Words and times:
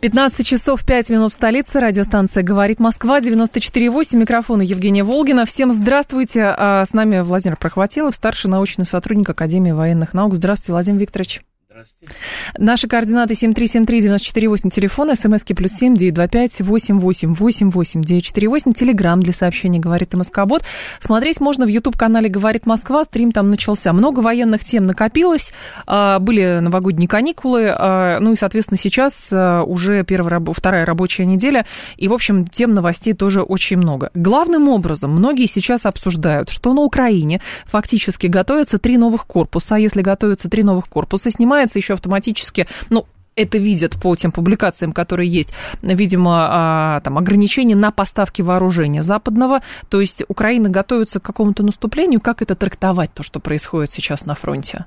15 0.00 0.46
часов 0.46 0.82
5 0.82 1.10
минут 1.10 1.30
в 1.30 1.34
столице. 1.34 1.78
Радиостанция 1.78 2.42
«Говорит 2.42 2.80
Москва», 2.80 3.20
94,8. 3.20 4.16
Микрофон 4.16 4.62
Евгения 4.62 5.04
Волгина. 5.04 5.44
Всем 5.44 5.72
здравствуйте. 5.72 6.54
А 6.56 6.86
с 6.86 6.94
нами 6.94 7.20
Владимир 7.20 7.58
Прохватилов, 7.58 8.16
старший 8.16 8.50
научный 8.50 8.86
сотрудник 8.86 9.28
Академии 9.28 9.72
военных 9.72 10.14
наук. 10.14 10.36
Здравствуйте, 10.36 10.72
Владимир 10.72 11.00
Викторович. 11.00 11.42
Здравствуйте. 11.80 12.14
Наши 12.58 12.88
координаты 12.88 13.34
7373948, 13.34 14.70
телефон, 14.70 15.14
смски 15.16 15.54
плюс 15.54 15.72
семь 15.72 15.96
девять 15.96 16.14
два 16.14 16.28
пять 16.28 16.60
восемь 16.60 16.98
восемь 16.98 17.32
восемь 17.32 17.70
восемь 17.70 18.02
девять 18.02 18.24
четыре 18.24 18.48
восемь, 18.48 18.72
телеграмм 18.72 19.22
для 19.22 19.32
сообщений 19.32 19.78
«Говорит 19.78 20.12
МСК-бот». 20.12 20.62
Смотреть 20.98 21.40
можно 21.40 21.64
в 21.64 21.68
YouTube-канале 21.68 22.28
«Говорит 22.28 22.66
Москва», 22.66 23.04
стрим 23.04 23.32
там 23.32 23.50
начался. 23.50 23.92
Много 23.92 24.20
военных 24.20 24.64
тем 24.64 24.86
накопилось, 24.86 25.52
а, 25.86 26.18
были 26.18 26.58
новогодние 26.58 27.08
каникулы, 27.08 27.74
а, 27.74 28.18
ну 28.20 28.32
и, 28.32 28.36
соответственно, 28.36 28.78
сейчас 28.78 29.28
а, 29.30 29.62
уже 29.62 30.04
первая, 30.04 30.42
вторая 30.52 30.84
рабочая 30.84 31.24
неделя, 31.24 31.64
и, 31.96 32.08
в 32.08 32.12
общем, 32.12 32.46
тем 32.46 32.74
новостей 32.74 33.14
тоже 33.14 33.42
очень 33.42 33.78
много. 33.78 34.10
Главным 34.14 34.68
образом, 34.68 35.12
многие 35.12 35.46
сейчас 35.46 35.86
обсуждают, 35.86 36.50
что 36.50 36.74
на 36.74 36.82
Украине 36.82 37.40
фактически 37.64 38.26
готовятся 38.26 38.78
три 38.78 38.98
новых 38.98 39.26
корпуса, 39.26 39.76
а 39.76 39.78
если 39.78 40.02
готовятся 40.02 40.50
три 40.50 40.62
новых 40.62 40.88
корпуса, 40.88 41.30
снимается 41.30 41.69
меняется 41.70 41.78
еще 41.78 41.94
автоматически, 41.94 42.66
ну, 42.90 43.06
это 43.36 43.58
видят 43.58 43.96
по 44.00 44.14
тем 44.16 44.32
публикациям, 44.32 44.92
которые 44.92 45.30
есть, 45.30 45.50
видимо, 45.82 46.48
а, 46.50 47.00
там 47.00 47.16
ограничения 47.16 47.76
на 47.76 47.90
поставки 47.90 48.42
вооружения 48.42 49.02
западного. 49.02 49.62
То 49.88 50.00
есть 50.00 50.22
Украина 50.28 50.68
готовится 50.68 51.20
к 51.20 51.22
какому-то 51.22 51.62
наступлению. 51.62 52.20
Как 52.20 52.42
это 52.42 52.54
трактовать, 52.54 53.14
то, 53.14 53.22
что 53.22 53.40
происходит 53.40 53.92
сейчас 53.92 54.26
на 54.26 54.34
фронте? 54.34 54.86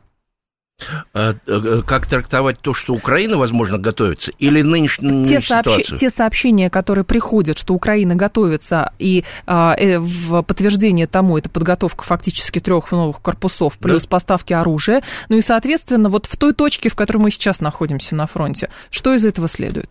А, 1.13 1.35
э, 1.45 1.81
как 1.85 2.07
трактовать 2.07 2.59
то, 2.59 2.73
что 2.73 2.93
Украина, 2.93 3.37
возможно, 3.37 3.77
готовится, 3.77 4.31
или 4.39 4.61
нынешнюю 4.61 5.25
те 5.25 5.41
ситуацию? 5.41 5.83
Сообщ... 5.85 5.99
Те 5.99 6.09
сообщения, 6.09 6.69
которые 6.69 7.05
приходят, 7.05 7.57
что 7.57 7.73
Украина 7.73 8.15
готовится, 8.15 8.91
и 8.99 9.23
а, 9.45 9.75
э, 9.77 9.99
в 9.99 10.41
подтверждение 10.41 11.07
тому 11.07 11.37
это 11.37 11.49
подготовка 11.49 12.03
фактически 12.03 12.59
трех 12.59 12.91
новых 12.91 13.21
корпусов, 13.21 13.77
плюс 13.77 14.03
да. 14.03 14.09
поставки 14.09 14.53
оружия. 14.53 15.03
Ну 15.29 15.37
и, 15.37 15.41
соответственно, 15.41 16.09
вот 16.09 16.25
в 16.25 16.35
той 16.37 16.53
точке, 16.53 16.89
в 16.89 16.95
которой 16.95 17.19
мы 17.19 17.31
сейчас 17.31 17.61
находимся 17.61 18.15
на 18.15 18.27
фронте, 18.27 18.69
что 18.89 19.13
из 19.13 19.23
этого 19.23 19.47
следует? 19.47 19.89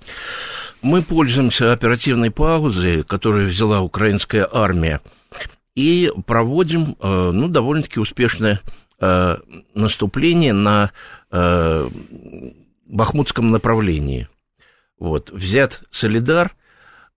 Мы 0.83 1.02
пользуемся 1.02 1.72
оперативной 1.72 2.33
паузой, 2.33 3.05
которую 3.05 3.48
взяла 3.48 3.83
украинская 3.83 4.48
армия, 4.52 5.00
и 5.77 6.12
проводим, 6.27 6.96
э, 7.00 7.30
ну, 7.33 7.48
довольно-таки 7.48 8.00
успешное 8.00 8.61
э, 9.03 9.36
наступление 9.75 10.53
на 10.53 10.92
э, 11.31 11.89
бахмутском 12.86 13.50
направлении. 13.50 14.28
Вот, 14.98 15.31
взят 15.31 15.83
Солидар, 15.91 16.55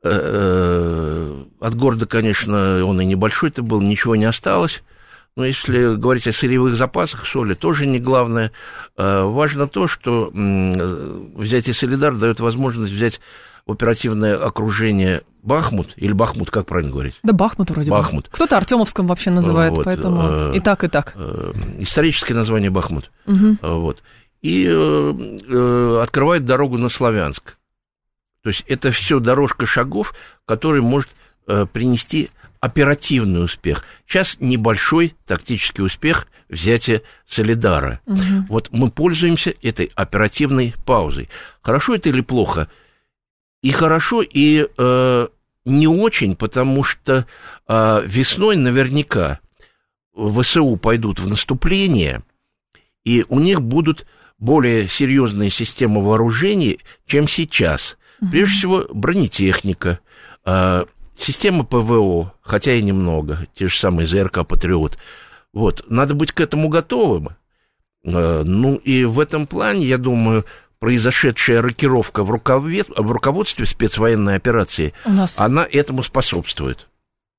э, 0.04 0.10
э, 0.12 1.44
от 1.62 1.76
города, 1.76 2.08
конечно, 2.08 2.84
он 2.84 3.00
и 3.00 3.06
небольшой 3.06 3.50
это 3.50 3.62
был, 3.62 3.82
ничего 3.82 4.16
не 4.16 4.26
осталось, 4.26 4.84
но 5.36 5.46
если 5.46 5.96
говорить 5.96 6.28
о 6.28 6.34
сырьевых 6.34 6.76
запасах 6.76 7.26
соли, 7.28 7.54
тоже 7.54 7.86
не 7.86 8.00
главное. 8.00 8.54
Важно 8.96 9.68
то, 9.68 9.86
что 9.90 10.32
взятие 10.34 11.74
Солидар 11.74 12.16
дает 12.16 12.40
возможность 12.40 12.94
взять 12.94 13.20
оперативное 13.68 14.38
окружение 14.38 15.24
Бахмут, 15.46 15.94
или 15.96 16.12
Бахмут, 16.12 16.50
как 16.50 16.66
правильно 16.66 16.92
говорить? 16.92 17.16
Да, 17.24 17.32
Бахмут 17.32 17.70
вроде 17.70 17.92
Бахмут. 17.92 18.26
бы. 18.26 18.32
Кто-то 18.32 18.58
Артемовском 18.58 19.08
вообще 19.08 19.30
называет, 19.30 19.78
вот, 19.78 19.86
поэтому 19.86 20.52
э, 20.52 20.58
и 20.58 20.60
так, 20.60 20.84
и 20.84 20.88
так. 20.88 21.14
Э, 21.16 21.54
историческое 21.80 22.34
название 22.34 22.72
Бахмут. 22.72 23.12
Угу. 23.28 23.60
Вот. 23.62 24.02
И 24.42 24.66
открывает 26.02 26.46
дорогу 26.46 26.78
на 26.78 26.90
Славянск. 26.90 27.58
То 28.42 28.50
есть 28.50 28.64
это 28.68 28.92
все 28.92 29.20
дорожка 29.20 29.66
шагов, 29.66 30.14
которая 30.46 30.82
может 30.82 31.10
принести 31.46 32.32
оперативный 32.60 33.44
успех. 33.44 33.86
Сейчас 34.08 34.38
небольшой 34.40 35.16
тактический 35.28 35.84
успех 35.84 36.28
взятия 36.50 37.02
Солидара. 37.26 38.02
Угу. 38.06 38.46
Вот 38.50 38.70
мы 38.72 38.90
пользуемся 38.92 39.54
этой 39.62 39.92
оперативной 39.96 40.74
паузой. 40.86 41.30
Хорошо 41.62 41.96
это 41.96 42.10
или 42.10 42.22
плохо? 42.22 42.68
И 43.62 43.72
хорошо, 43.72 44.22
и 44.22 44.68
э, 44.78 45.28
не 45.66 45.88
очень, 45.88 46.36
потому 46.36 46.84
что 46.84 47.26
э, 47.68 48.04
весной 48.06 48.56
наверняка 48.56 49.40
ВСУ 50.16 50.78
пойдут 50.78 51.20
в 51.20 51.28
наступление, 51.28 52.24
и 53.04 53.26
у 53.28 53.40
них 53.40 53.62
будут 53.62 54.06
более 54.38 54.88
серьезные 54.88 55.50
системы 55.50 56.04
вооружений, 56.04 56.80
чем 57.06 57.28
сейчас. 57.28 57.98
Угу. 58.22 58.32
Прежде 58.32 58.58
всего, 58.58 58.86
бронетехника, 58.94 60.00
э, 60.46 60.86
система 61.18 61.64
ПВО, 61.64 62.34
хотя 62.42 62.74
и 62.74 62.82
немного, 62.82 63.48
те 63.54 63.68
же 63.68 63.78
самые 63.78 64.06
ЗРК 64.06 64.46
«Патриот». 64.46 64.98
Вот, 65.54 65.86
надо 65.88 66.14
быть 66.14 66.32
к 66.32 66.42
этому 66.42 66.70
готовым. 66.70 67.30
Э, 68.04 68.44
ну 68.46 68.76
и 68.76 69.06
в 69.06 69.20
этом 69.20 69.48
плане, 69.48 69.86
я 69.86 69.98
думаю, 69.98 70.46
произошедшая 70.80 71.62
рокировка 71.62 72.24
в, 72.24 72.30
руковед... 72.30 72.88
в 72.90 73.12
руководстве 73.12 73.66
спецвоенной 73.66 74.36
операции, 74.36 74.94
нас... 75.06 75.40
она 75.40 75.68
этому 75.70 76.04
способствует. 76.04 76.88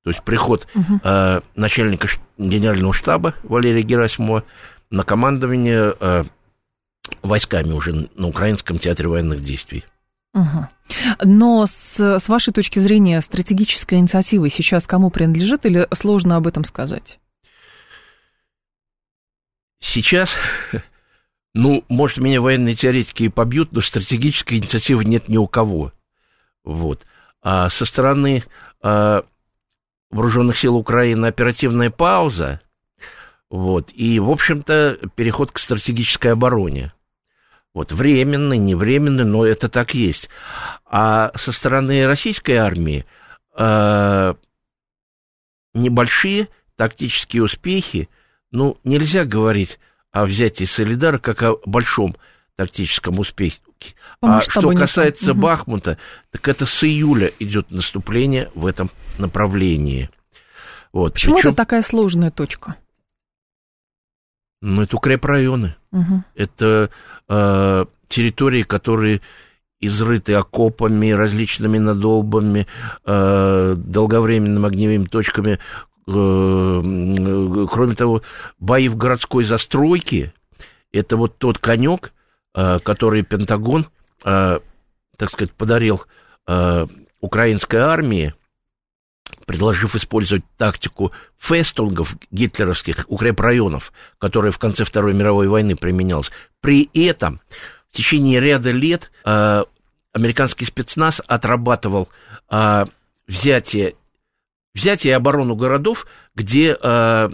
То 0.05 0.11
есть 0.11 0.23
приход 0.23 0.69
угу. 0.75 1.01
э, 1.03 1.41
начальника 1.57 2.09
генерального 2.39 2.93
штаба 2.93 3.35
Валерия 3.43 3.83
Герасимова 3.83 4.45
на 4.91 5.03
командование 5.03 5.95
э, 5.99 6.25
войсками 7.23 7.73
уже 7.73 8.09
на 8.15 8.29
Украинском 8.29 8.79
театре 8.79 9.09
военных 9.09 9.43
действий. 9.43 9.85
Угу. 10.33 10.69
Но 11.25 11.67
с, 11.67 11.99
с 11.99 12.29
вашей 12.29 12.53
точки 12.53 12.79
зрения 12.79 13.21
стратегическая 13.21 13.97
инициатива 13.97 14.49
сейчас 14.51 14.87
кому 14.87 15.11
принадлежит 15.11 15.67
или 15.67 15.89
сложно 15.93 16.37
об 16.37 16.47
этом 16.47 16.65
сказать? 16.65 17.19
Сейчас 19.81 20.37
ну, 21.57 21.85
может, 21.89 22.19
меня 22.19 22.43
военные 22.43 22.75
теоретики 22.75 23.25
и 23.25 23.29
побьют, 23.31 23.73
но 23.73 23.81
стратегической 23.81 24.59
инициативы 24.59 25.07
нет 25.07 25.29
ни 25.29 25.39
у 25.39 25.47
кого. 25.47 25.91
Вот. 26.65 27.07
А 27.43 27.71
со 27.71 27.87
стороны 27.87 28.45
а, 28.83 29.25
вооруженных 30.11 30.59
сил 30.59 30.77
Украины 30.77 31.25
оперативная 31.25 31.89
пауза, 31.89 32.61
вот, 33.49 33.91
и, 33.95 34.21
в 34.21 34.31
общем-то, 34.31 34.99
переход 35.15 35.51
к 35.51 35.59
стратегической 35.59 36.33
обороне. 36.33 36.93
Вот, 37.73 37.91
временный, 37.91 38.59
не 38.59 38.75
временный, 38.75 39.25
но 39.25 39.47
это 39.47 39.71
так 39.71 39.95
есть. 39.95 40.29
А 40.85 41.33
со 41.37 41.53
стороны 41.53 42.07
российской 42.07 42.57
армии 42.57 43.07
а, 43.55 44.37
небольшие 45.73 46.49
тактические 46.77 47.45
успехи, 47.45 48.11
ну, 48.51 48.77
нельзя 48.85 49.25
говорить 49.25 49.79
о 50.17 50.25
взятии 50.25 50.65
Солидара 50.65 51.19
как 51.19 51.43
о 51.43 51.59
большом 51.67 52.17
тактическом 52.57 53.19
успехе. 53.19 53.59
а 54.23 54.41
что 54.41 54.73
касается 54.73 55.33
угу. 55.33 55.43
Бахмута, 55.43 55.99
так 56.31 56.49
это 56.49 56.65
с 56.65 56.85
июля 56.85 57.31
идет 57.39 57.71
наступление 57.71 58.51
в 58.55 58.65
этом 58.65 58.91
направлении. 59.19 60.09
Вот. 60.93 61.15
Почему 61.15 61.37
Причем, 61.37 61.51
это 61.51 61.57
такая 61.59 61.83
сложная 61.83 62.31
точка? 62.31 62.77
Ну, 64.63 64.83
это 64.83 64.97
укрепрайоны. 64.97 65.77
Угу. 65.93 66.25
Это 66.35 66.91
э, 67.29 67.85
территории, 68.09 68.63
которые 68.63 69.21
изрыты 69.81 70.33
окопами, 70.33 71.11
различными 71.11 71.77
надолбами, 71.77 72.67
э, 73.05 73.75
долговременными 73.77 74.67
огневыми 74.67 75.05
точками, 75.05 75.59
кроме 76.07 77.95
того, 77.97 78.23
бои 78.59 78.89
в 78.89 78.97
городской 78.97 79.45
застройке– 79.45 80.33
это 80.93 81.17
вот 81.17 81.39
тот 81.39 81.59
конек, 81.59 82.13
э, 82.55 82.79
который 82.79 83.23
Пентагон, 83.23 83.87
э, 84.25 84.61
так 85.17 85.31
сказать, 85.31 85.53
подарил 85.53 86.03
украинской 87.21 87.79
армии, 87.79 88.33
предложив 89.47 89.97
использовать 89.97 90.45
тактику 90.57 91.11
фестунгов 91.37 92.15
гитлеровских 92.31 93.05
укрепрайонов, 93.09 93.93
которая 94.19 94.53
в 94.53 94.59
конце 94.61 94.85
Второй 94.85 95.13
мировой 95.13 95.49
войны 95.49 95.75
применялась. 95.75 96.31
При 96.61 96.89
этом 96.95 97.41
в 97.91 97.97
течение 97.97 98.39
ряда 98.39 98.71
лет 98.71 99.11
американский 99.25 100.67
спецназ 100.67 101.21
отрабатывал 101.27 102.09
взятие, 103.27 103.97
взятие 104.77 105.13
и 105.13 105.15
оборону 105.15 105.57
городов, 105.57 106.07
где 106.35 106.77
э, 106.81 107.31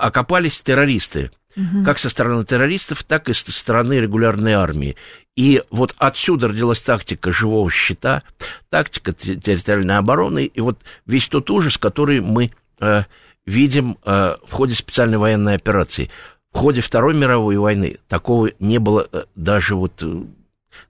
окопались 0.00 0.60
террористы. 0.60 1.30
Угу. 1.56 1.84
Как 1.84 1.98
со 1.98 2.10
стороны 2.10 2.44
террористов, 2.44 3.02
так 3.02 3.28
и 3.28 3.32
со 3.32 3.50
стороны 3.52 3.94
регулярной 3.94 4.52
армии. 4.52 4.96
И 5.36 5.62
вот 5.70 5.94
отсюда 5.98 6.48
родилась 6.48 6.80
тактика 6.80 7.32
живого 7.32 7.70
щита, 7.70 8.22
тактика 8.70 9.12
территориальной 9.12 9.96
обороны, 9.96 10.44
и 10.44 10.60
вот 10.60 10.78
весь 11.06 11.28
тот 11.28 11.50
ужас, 11.50 11.78
который 11.78 12.20
мы 12.20 12.50
э, 12.80 13.02
видим 13.46 13.98
э, 14.04 14.36
в 14.46 14.52
ходе 14.52 14.74
специальной 14.74 15.18
военной 15.18 15.54
операции. 15.54 16.10
В 16.52 16.58
ходе 16.58 16.80
Второй 16.80 17.14
мировой 17.14 17.56
войны 17.58 17.98
такого 18.08 18.50
не 18.58 18.78
было 18.78 19.06
э, 19.12 19.24
даже 19.34 19.76
вот 19.76 20.02
э, 20.02 20.22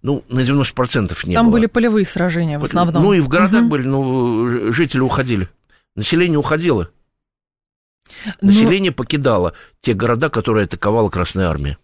ну, 0.03 0.25
на 0.29 0.41
90% 0.41 0.47
не 0.51 0.55
Там 0.65 0.67
было. 0.67 1.35
Там 1.35 1.51
были 1.51 1.67
полевые 1.67 2.07
сражения 2.07 2.59
в 2.59 2.65
основном. 2.65 3.03
Ну, 3.03 3.13
и 3.13 3.21
в 3.21 3.29
городах 3.29 3.63
угу. 3.63 3.71
были, 3.71 3.87
ну, 3.87 4.73
жители 4.73 5.01
уходили. 5.01 5.49
Население 5.97 6.39
уходило. 6.39 6.89
Ну, 8.41 8.49
Население 8.49 8.93
ну... 8.93 8.97
покидало 8.97 9.55
те 9.81 9.95
города, 9.95 10.31
которые 10.31 10.65
атаковала 10.65 11.09
Красная 11.09 11.49
Армия. 11.49 11.79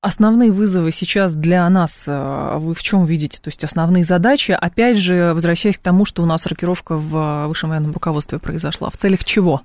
Основные 0.00 0.50
вызовы 0.50 0.90
сейчас 0.90 1.36
для 1.36 1.68
нас 1.70 2.04
э, 2.08 2.56
вы 2.58 2.74
в 2.74 2.82
чем 2.82 3.04
видите? 3.04 3.38
То 3.40 3.48
есть 3.48 3.62
основные 3.62 4.02
задачи, 4.02 4.50
опять 4.50 4.98
же, 4.98 5.32
возвращаясь 5.32 5.78
к 5.78 5.82
тому, 5.82 6.04
что 6.04 6.24
у 6.24 6.26
нас 6.26 6.44
рокировка 6.46 6.96
в 6.96 7.46
высшем 7.46 7.70
военном 7.70 7.92
руководстве 7.92 8.40
произошла. 8.40 8.90
В 8.90 8.96
целях 8.96 9.24
чего? 9.24 9.62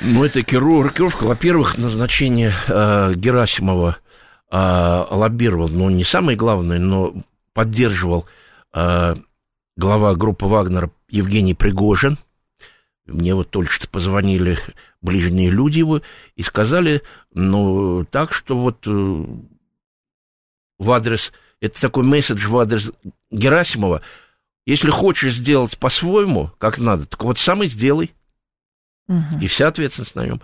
Ну, 0.00 0.24
это 0.24 0.38
рокировка, 0.38 1.24
во-первых, 1.24 1.76
назначение 1.76 2.54
э, 2.66 3.12
Герасимова 3.14 3.98
э, 4.50 5.04
лоббировал, 5.10 5.68
ну, 5.68 5.90
не 5.90 6.04
самое 6.04 6.38
главное, 6.38 6.78
но 6.78 7.12
поддерживал 7.52 8.24
э, 8.72 9.16
глава 9.76 10.14
группы 10.14 10.46
Вагнера 10.46 10.90
Евгений 11.10 11.54
Пригожин. 11.54 12.16
Мне 13.08 13.34
вот 13.34 13.48
только 13.50 13.72
что 13.72 13.88
позвонили 13.88 14.58
ближние 15.00 15.50
люди 15.50 15.78
его 15.78 16.02
и 16.36 16.42
сказали, 16.42 17.02
ну, 17.32 18.04
так, 18.04 18.34
что 18.34 18.58
вот 18.58 18.86
э, 18.86 19.24
в 20.78 20.90
адрес, 20.90 21.32
это 21.60 21.80
такой 21.80 22.04
месседж 22.04 22.46
в 22.46 22.58
адрес 22.58 22.92
Герасимова, 23.30 24.02
если 24.66 24.90
хочешь 24.90 25.36
сделать 25.36 25.78
по-своему, 25.78 26.50
как 26.58 26.76
надо, 26.78 27.06
так 27.06 27.24
вот 27.24 27.38
сам 27.38 27.62
и 27.62 27.66
сделай. 27.66 28.14
Угу. 29.08 29.40
И 29.40 29.46
вся 29.46 29.68
ответственность 29.68 30.14
на 30.14 30.26
нем. 30.26 30.42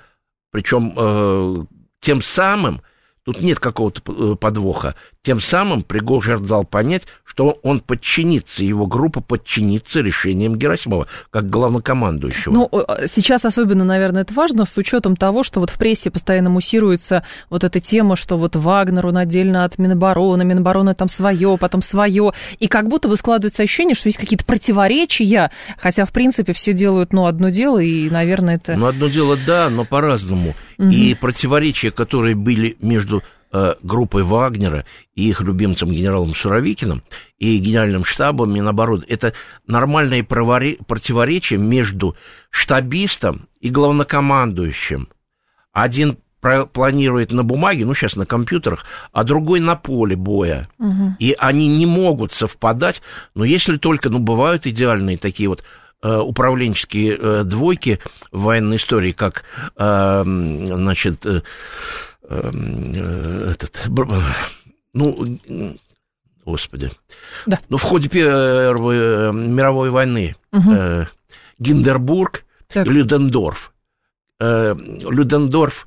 Причем 0.51 0.95
э, 0.97 1.67
тем 2.01 2.23
самым 2.23 2.81
Тут 3.25 3.41
нет 3.41 3.59
какого-то 3.59 4.03
э, 4.07 4.37
подвоха. 4.37 4.95
Тем 5.23 5.41
самым 5.41 5.83
Пригожин 5.83 6.45
дал 6.45 6.65
понять, 6.65 7.05
что 7.25 7.59
он 7.63 7.81
подчинится, 7.81 8.63
его 8.63 8.87
группа 8.87 9.23
подчинится 9.23 10.01
решениям 10.01 10.57
Герасимова, 10.57 11.07
как 11.31 11.49
главнокомандующего. 11.49 12.53
Ну, 12.53 12.71
сейчас 13.07 13.47
особенно, 13.47 13.83
наверное, 13.85 14.23
это 14.23 14.35
важно 14.35 14.67
с 14.67 14.77
учетом 14.77 15.17
того, 15.17 15.43
что 15.43 15.61
вот 15.61 15.71
в 15.71 15.79
прессе 15.79 16.11
постоянно 16.11 16.51
муссируется 16.51 17.25
вот 17.49 17.65
эта 17.65 17.81
тема, 17.81 18.17
что 18.17 18.37
вот 18.37 18.57
Вагнер, 18.57 19.07
он 19.07 19.17
отдельно 19.17 19.65
от 19.65 19.79
Минобороны, 19.79 20.45
Минобороны 20.45 20.95
там 20.95 21.09
свое, 21.09 21.57
потом 21.59 21.81
свое, 21.81 22.35
и 22.59 22.69
как 22.69 22.89
будто 22.89 23.09
бы 23.09 23.17
складывается 23.17 23.63
ощущение, 23.63 23.95
что 23.95 24.09
есть 24.09 24.19
какие-то 24.19 24.45
противоречия, 24.45 25.51
хотя, 25.79 26.05
в 26.05 26.13
принципе, 26.13 26.53
все 26.53 26.75
делают, 26.75 27.15
ну, 27.15 27.25
одно 27.25 27.49
дело, 27.49 27.79
и, 27.79 28.11
наверное, 28.11 28.57
это... 28.57 28.77
Ну, 28.77 28.85
одно 28.85 29.09
дело, 29.09 29.39
да, 29.47 29.71
но 29.71 29.87
по-разному. 29.87 30.55
Угу. 30.79 30.89
И 30.89 31.15
противоречия, 31.15 31.91
которые 31.91 32.35
были 32.35 32.77
между 32.81 33.23
э, 33.53 33.75
группой 33.83 34.23
Вагнера 34.23 34.85
и 35.15 35.29
их 35.29 35.41
любимцем 35.41 35.91
генералом 35.91 36.35
Суровикиным 36.35 37.03
и 37.39 37.59
генеральным 37.59 38.05
штабом 38.05 38.53
Минобороны, 38.53 39.05
это 39.09 39.33
нормальное 39.67 40.25
противоречие 40.25 41.59
между 41.59 42.17
штабистом 42.51 43.49
и 43.61 43.71
главнокомандующим. 43.71 45.09
Один 45.73 46.19
планирует 46.73 47.33
на 47.33 47.43
бумаге, 47.43 47.87
ну, 47.87 47.95
сейчас 47.95 48.17
на 48.17 48.27
компьютерах, 48.27 48.85
а 49.13 49.25
другой 49.25 49.61
на 49.61 49.77
поле 49.77 50.15
боя. 50.15 50.69
Угу. 50.79 51.17
И 51.19 51.35
они 51.39 51.69
не 51.69 51.87
могут 51.87 52.33
совпадать, 52.33 53.01
но 53.35 53.45
если 53.45 53.79
только, 53.79 54.11
ну, 54.11 54.19
бывают 54.19 54.67
идеальные 54.67 55.17
такие 55.17 55.49
вот 55.49 55.65
управленческие 56.05 57.17
э, 57.19 57.45
двойки 57.45 57.99
в 58.31 58.43
военной 58.43 58.77
истории, 58.77 59.13
как, 59.13 59.45
э, 59.77 60.23
значит, 60.25 61.27
этот, 62.27 63.83
ну, 64.95 65.39
господи, 66.45 66.91
да. 67.47 67.59
ну, 67.69 67.77
в 67.77 67.83
ходе 67.83 68.09
Первой 68.09 69.33
мировой 69.33 69.91
войны 69.91 70.35
угу. 70.51 71.07
Гиндербург 71.59 72.45
так. 72.67 72.87
Людендорф. 72.87 73.73
Людендорф, 74.41 75.87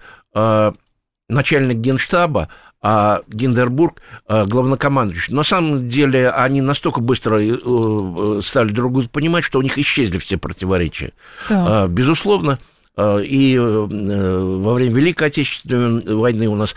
начальник 1.28 1.78
генштаба, 1.78 2.50
а 2.82 3.22
Гиндербург 3.28 4.02
а, 4.28 4.46
главнокомандующий. 4.46 5.34
На 5.34 5.44
самом 5.44 5.88
деле 5.88 6.30
они 6.30 6.62
настолько 6.62 7.02
быстро 7.02 7.40
э, 7.42 7.58
э, 7.64 8.40
стали 8.44 8.72
друг 8.72 8.94
друга 8.94 9.10
понимать, 9.10 9.44
что 9.44 9.60
у 9.60 9.62
них 9.62 9.78
исчезли 9.78 10.20
все 10.20 10.38
противоречия. 10.38 11.14
Да. 11.50 11.88
Безусловно, 11.88 12.60
а, 12.96 13.18
и 13.18 13.56
э, 13.56 13.60
во 13.60 14.74
время 14.74 14.94
Великой 14.94 15.28
Отечественной 15.30 16.16
войны 16.16 16.48
у 16.48 16.56
нас 16.56 16.76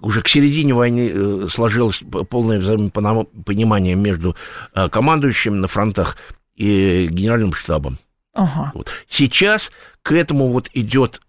уже 0.00 0.22
к 0.22 0.28
середине 0.28 0.74
войны 0.74 1.48
сложилось 1.48 2.02
полное 2.30 2.58
взаимопонимание 2.58 3.94
между 3.94 4.34
командующим 4.74 5.60
на 5.60 5.68
фронтах 5.68 6.16
и 6.56 7.08
генеральным 7.10 7.52
штабом. 7.52 7.98
Ага. 8.34 8.72
Вот. 8.74 8.90
Сейчас 9.08 9.70
к 10.02 10.12
этому 10.12 10.48
вот 10.48 10.70
идет 10.72 11.20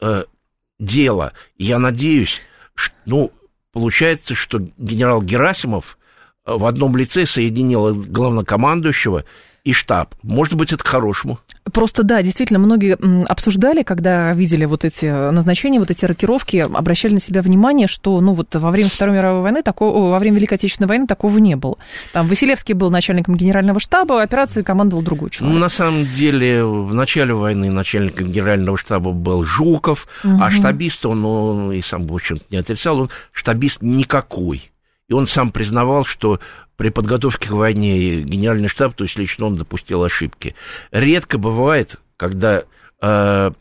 дело. 0.79 1.33
Я 1.57 1.79
надеюсь, 1.79 2.41
что, 2.75 2.95
ну, 3.05 3.31
Получается, 3.73 4.35
что 4.35 4.59
генерал 4.77 5.23
Герасимов 5.23 5.97
в 6.45 6.65
одном 6.65 6.95
лице 6.95 7.25
соединил 7.25 7.95
главнокомандующего 7.95 9.25
и 9.63 9.71
штаб. 9.71 10.13
Может 10.23 10.55
быть, 10.55 10.73
это 10.73 10.83
к 10.83 10.87
хорошему. 10.87 11.39
Просто 11.71 12.03
да, 12.03 12.21
действительно, 12.21 12.59
многие 12.59 12.97
обсуждали, 13.25 13.83
когда 13.83 14.33
видели 14.33 14.65
вот 14.65 14.83
эти 14.83 15.05
назначения, 15.05 15.79
вот 15.79 15.89
эти 15.89 16.03
рокировки, 16.03 16.57
обращали 16.57 17.13
на 17.13 17.19
себя 17.21 17.41
внимание, 17.41 17.87
что 17.87 18.19
ну 18.19 18.33
вот 18.33 18.53
во 18.53 18.71
время 18.71 18.89
Второй 18.89 19.15
мировой 19.15 19.41
войны, 19.41 19.63
такого, 19.63 20.11
во 20.11 20.19
время 20.19 20.37
Великой 20.37 20.55
Отечественной 20.55 20.89
войны 20.89 21.07
такого 21.07 21.37
не 21.37 21.55
было. 21.55 21.77
Там 22.11 22.27
Василевский 22.27 22.73
был 22.73 22.91
начальником 22.91 23.35
генерального 23.35 23.79
штаба, 23.79 24.21
операции 24.21 24.61
командовал 24.61 25.03
другой 25.03 25.29
человек. 25.29 25.55
Ну, 25.55 25.61
на 25.61 25.69
самом 25.69 26.05
деле, 26.05 26.65
в 26.65 26.93
начале 26.93 27.33
войны 27.33 27.71
начальником 27.71 28.31
генерального 28.31 28.77
штаба 28.77 29.11
был 29.11 29.45
Жуков, 29.45 30.07
угу. 30.23 30.37
а 30.41 30.51
штабист 30.51 31.05
он, 31.05 31.23
он 31.23 31.71
и 31.71 31.81
сам, 31.81 32.05
в 32.07 32.13
общем 32.13 32.39
не 32.49 32.57
отрицал, 32.57 32.99
он 32.99 33.09
штабист 33.31 33.81
никакой. 33.81 34.72
И 35.13 35.15
он 35.15 35.27
сам 35.27 35.51
признавал, 35.51 36.05
что 36.05 36.39
при 36.75 36.89
подготовке 36.89 37.49
к 37.49 37.51
войне 37.51 38.23
генеральный 38.23 38.67
штаб, 38.67 38.95
то 38.95 39.03
есть 39.03 39.15
лично 39.15 39.45
он 39.45 39.57
допустил 39.57 40.03
ошибки. 40.03 40.55
Редко 40.89 41.37
бывает, 41.37 41.99
когда 42.17 42.63
э, 42.99 43.51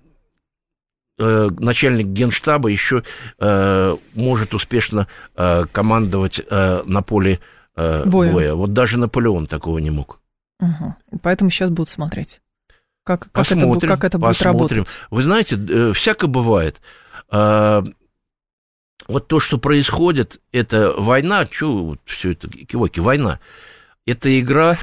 э, 1.18 1.50
начальник 1.58 2.06
генштаба 2.06 2.70
еще 2.70 3.02
э, 3.38 3.96
может 4.14 4.54
успешно 4.54 5.08
э, 5.36 5.66
командовать 5.70 6.40
э, 6.40 6.84
на 6.86 7.02
поле 7.02 7.38
э, 7.76 8.04
боя. 8.06 8.32
боя. 8.32 8.54
Вот 8.54 8.72
даже 8.72 8.96
Наполеон 8.96 9.46
такого 9.46 9.76
не 9.76 9.90
мог. 9.90 10.20
Угу. 10.60 10.94
Поэтому 11.20 11.50
сейчас 11.50 11.68
будут 11.68 11.90
смотреть. 11.90 12.40
Как, 13.04 13.24
как, 13.24 13.32
посмотрим, 13.32 13.72
это, 13.74 13.86
как 13.88 14.04
это 14.04 14.18
будет 14.18 14.28
посмотрим. 14.38 14.78
работать? 14.78 14.94
Вы 15.10 15.20
знаете, 15.20 15.56
э, 15.56 15.92
всяко 15.92 16.28
бывает. 16.28 16.80
Вот 19.08 19.28
то, 19.28 19.40
что 19.40 19.58
происходит, 19.58 20.40
это 20.52 20.94
война, 20.96 21.46
что 21.50 21.84
вот 21.84 22.00
все 22.04 22.32
это, 22.32 22.48
кивоки, 22.48 23.00
война, 23.00 23.40
это 24.06 24.38
игра 24.38 24.78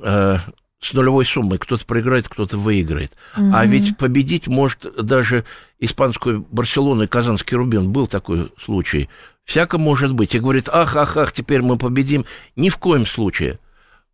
э, 0.00 0.38
с 0.80 0.92
нулевой 0.92 1.24
суммой. 1.24 1.58
Кто-то 1.58 1.84
проиграет, 1.86 2.28
кто-то 2.28 2.58
выиграет. 2.58 3.12
Mm-hmm. 3.36 3.50
А 3.52 3.66
ведь 3.66 3.96
победить 3.96 4.48
может 4.48 4.86
даже 5.04 5.44
испанскую 5.78 6.46
Барселону 6.50 7.02
и 7.04 7.06
Казанский 7.06 7.56
Рубин. 7.56 7.90
Был 7.90 8.06
такой 8.06 8.52
случай. 8.58 9.08
Всяко 9.44 9.78
может 9.78 10.12
быть. 10.12 10.34
И 10.34 10.40
говорит, 10.40 10.68
ах, 10.70 10.96
ах, 10.96 11.16
ах, 11.16 11.32
теперь 11.32 11.62
мы 11.62 11.78
победим. 11.78 12.24
Ни 12.56 12.68
в 12.68 12.78
коем 12.78 13.06
случае. 13.06 13.58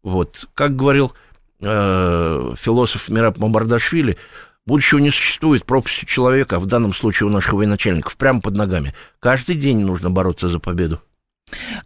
Вот, 0.02 0.49
как 0.54 0.76
говорил 0.76 1.14
э, 1.61 2.54
философ 2.59 3.09
Мираб 3.09 3.38
Мамардашвили, 3.38 4.19
Будущего 4.66 4.99
не 4.99 5.11
существует 5.11 5.66
пропасти 5.66 6.06
человека, 6.06 6.59
в 6.59 6.66
данном 6.66 6.94
случае 6.94 7.26
у 7.26 7.30
наших 7.30 7.52
военачальников, 7.52 8.16
прямо 8.16 8.40
под 8.40 8.54
ногами. 8.54 8.94
Каждый 9.21 9.56
день 9.56 9.80
нужно 9.80 10.11
бороться 10.11 10.49
за 10.49 10.59
победу. 10.59 11.00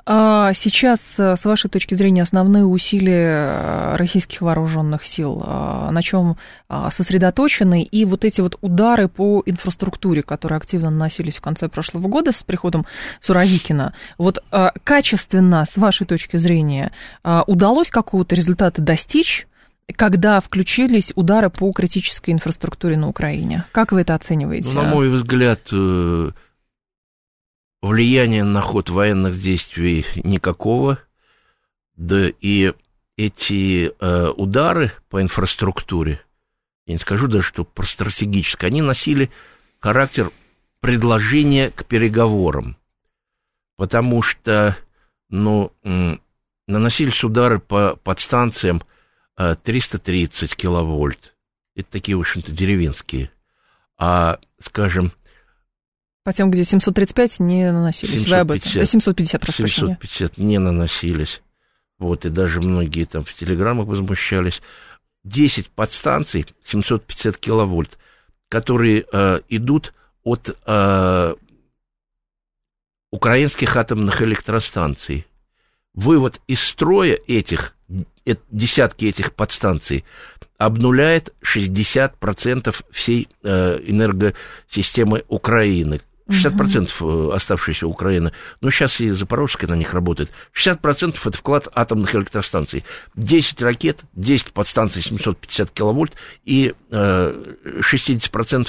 А 0.06 0.52
сейчас, 0.54 1.16
э, 1.18 1.37
с 1.37 1.44
вашей 1.44 1.68
точки 1.68 1.94
зрения, 1.94 2.23
основные 2.23 2.64
усилия 2.64 3.52
э, 3.52 3.97
российских 3.97 4.40
вооруженных 4.40 5.04
сил 5.04 5.42
э, 5.44 5.90
на 5.90 6.02
чем 6.02 6.37
сосредоточены? 6.90 7.82
И 7.82 8.04
вот 8.04 8.25
эти 8.25 8.40
вот 8.40 8.56
удары 8.61 9.08
по 9.08 9.42
инфраструктуре, 9.44 10.23
которые 10.23 10.58
активно 10.58 10.90
наносились 10.90 11.37
в 11.37 11.40
конце 11.40 11.68
прошлого 11.68 12.06
года 12.06 12.30
с 12.32 12.44
приходом 12.44 12.87
Суровикина, 13.20 13.94
вот 14.16 14.42
качественно, 14.85 15.64
с 15.64 15.76
вашей 15.76 16.06
точки 16.06 16.37
зрения, 16.37 16.92
удалось 17.47 17.90
какого-то 17.90 18.35
результата 18.35 18.80
достичь? 18.80 19.49
Когда 19.92 20.40
включились 20.40 21.12
удары 21.14 21.50
по 21.50 21.73
критической 21.73 22.35
инфраструктуре 22.35 22.97
на 22.97 23.09
Украине. 23.09 23.64
Как 23.73 23.92
вы 23.92 24.02
это 24.02 24.14
оцениваете? 24.14 24.68
Ну, 24.68 24.83
на 24.83 24.88
мой 24.88 25.11
взгляд, 25.11 25.68
э, 25.73 26.30
влияния 27.83 28.45
на 28.45 28.61
ход 28.61 28.90
военных 28.90 29.40
действий 29.40 30.04
никакого. 30.23 30.99
Да 31.97 32.28
и 32.40 32.73
эти 33.16 33.90
э, 33.99 34.28
удары 34.37 34.92
по 35.09 35.21
инфраструктуре, 35.21 36.21
я 36.87 36.95
не 36.95 36.99
скажу 36.99 37.26
даже, 37.26 37.42
что 37.45 37.64
про 37.64 37.85
стратегическое, 37.85 38.68
они 38.68 38.83
носили 38.83 39.30
характер 39.80 40.30
предложения 40.80 41.71
к 41.71 41.85
переговорам. 41.85 42.76
Потому 43.76 44.23
что, 44.23 44.76
ну, 45.28 45.73
наносились 46.66 47.23
удары 47.25 47.59
по 47.59 47.97
подстанциям 47.97 48.83
330 49.38 50.52
э, 50.52 50.57
киловольт. 50.57 51.35
Это 51.76 51.90
такие, 51.90 52.16
в 52.16 52.21
общем-то, 52.21 52.52
деревенские. 52.52 53.30
А, 53.97 54.38
скажем... 54.61 55.12
По 56.25 56.33
тем, 56.33 56.50
где 56.50 56.64
735 56.64 57.40
не 57.40 57.71
наносились. 57.73 58.23
750, 58.23 58.30
Вы 58.30 58.37
об 58.37 58.50
этом. 58.50 58.85
750, 58.85 59.40
прошу 59.40 59.66
750 59.68 60.38
не 60.38 60.59
наносились. 60.59 61.40
Вот, 61.99 62.26
и 62.26 62.30
даже 62.30 62.61
многие 62.61 63.04
там 63.04 63.25
в 63.25 63.33
телеграммах 63.33 63.87
возмущались. 63.87 64.61
10 65.25 65.71
подстанций, 65.71 66.47
750 66.64 67.37
киловольт, 67.38 67.99
которые 68.49 69.04
э, 69.11 69.40
идут 69.49 69.95
от 70.23 70.57
э, 70.66 71.35
украинских 73.11 73.76
атомных 73.76 74.23
электростанций. 74.23 75.26
Вывод 75.95 76.40
из 76.47 76.62
строя 76.62 77.18
этих, 77.26 77.75
десятки 78.50 79.06
этих 79.06 79.35
подстанций 79.35 80.04
обнуляет 80.58 81.35
60% 81.42 82.75
всей 82.90 83.28
э, 83.42 83.80
энергосистемы 83.87 85.25
Украины. 85.28 86.00
60% 86.28 87.02
угу. 87.02 87.32
Э, 87.32 87.37
оставшейся 87.37 87.87
Украины. 87.87 88.32
Но 88.61 88.70
сейчас 88.70 89.00
и 89.00 89.11
Запорожская 89.11 89.70
на 89.70 89.75
них 89.75 89.94
работает. 89.94 90.30
60% 90.52 91.16
это 91.25 91.37
вклад 91.37 91.68
атомных 91.75 92.14
электростанций. 92.14 92.85
10 93.14 93.62
ракет, 93.62 94.02
10 94.14 94.52
подстанций 94.52 95.00
750 95.02 95.70
киловольт 95.70 96.14
и 96.44 96.75
э, 96.90 97.54
60% 97.80 98.68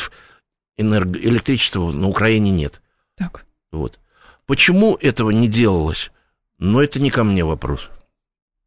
энерго- 0.78 1.20
электричества 1.20 1.92
на 1.92 2.08
Украине 2.08 2.52
нет. 2.52 2.82
Так. 3.18 3.46
Вот. 3.72 4.00
Почему 4.46 4.96
этого 4.96 5.32
не 5.32 5.48
делалось? 5.48 6.12
Но 6.60 6.82
это 6.82 7.00
не 7.00 7.10
ко 7.10 7.24
мне 7.24 7.44
вопрос. 7.44 7.90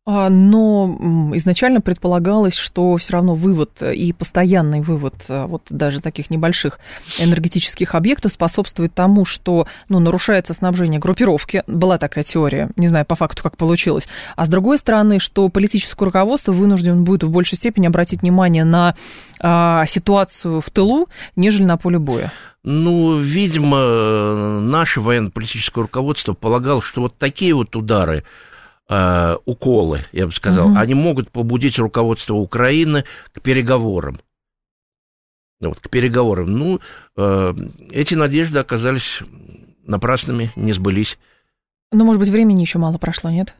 А, 0.05 0.29
но 0.31 1.31
изначально 1.35 1.81
предполагалось, 1.81 2.57
что 2.57 2.97
все 2.97 3.13
равно 3.13 3.37
вывод 3.37 3.81
и 3.83 4.13
постоянный 4.13 4.81
вывод 4.81 5.15
а, 5.29 5.47
вот 5.47 5.63
даже 5.71 6.01
таких 6.01 6.29
небольших 6.29 6.81
энергетических 7.21 7.95
объектов 7.95 8.33
способствует 8.33 8.93
тому, 8.95 9.25
что 9.25 9.69
ну, 9.89 10.01
нарушается 10.01 10.55
снабжение 10.55 10.99
группировки. 10.99 11.63
Была 11.69 11.99
такая 11.99 12.25
теория, 12.25 12.71
не 12.75 12.89
знаю 12.89 13.07
по 13.07 13.15
факту, 13.15 13.45
как 13.45 13.57
получилось. 13.57 14.09
А 14.35 14.45
с 14.45 14.49
другой 14.49 14.79
стороны, 14.79 15.21
что 15.21 15.49
политическое 15.49 16.05
руководство 16.05 16.51
вынужден 16.51 17.05
будет 17.05 17.23
в 17.23 17.31
большей 17.31 17.57
степени 17.57 17.87
обратить 17.87 18.23
внимание 18.23 18.65
на 18.65 18.97
а, 19.39 19.87
ситуацию 19.87 20.61
в 20.61 20.71
тылу, 20.71 21.09
нежели 21.37 21.63
на 21.63 21.77
поле 21.77 22.01
боя. 22.01 22.33
Ну, 22.65 23.21
видимо, 23.21 24.61
наше 24.61 25.01
военно-политическое 25.01 25.83
руководство 25.83 26.33
полагало, 26.33 26.83
что 26.83 27.03
вот 27.03 27.17
такие 27.19 27.55
вот 27.55 27.77
удары 27.77 28.25
э, 28.89 29.37
уколы, 29.45 30.05
я 30.13 30.27
бы 30.27 30.33
сказал, 30.33 30.69
угу. 30.69 30.79
они 30.79 30.95
могут 30.95 31.31
побудить 31.31 31.79
руководство 31.79 32.35
Украины 32.35 33.05
к 33.33 33.41
переговорам. 33.41 34.21
Вот, 35.61 35.79
к 35.79 35.89
переговорам. 35.89 36.53
Ну, 36.53 36.81
э, 37.17 37.55
эти 37.91 38.15
надежды 38.15 38.59
оказались 38.59 39.21
напрасными, 39.85 40.51
не 40.57 40.73
сбылись. 40.73 41.19
Ну, 41.93 42.05
может 42.05 42.19
быть, 42.19 42.31
времени 42.31 42.63
еще 42.63 42.79
мало 42.79 42.99
прошло, 42.99 43.31
нет? 43.31 43.55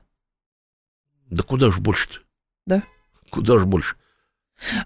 Да 1.31 1.43
куда 1.43 1.71
же 1.71 1.81
больше-то? 1.81 2.21
Да? 2.67 2.83
Куда 3.31 3.59
же 3.59 3.67
больше? 3.67 3.97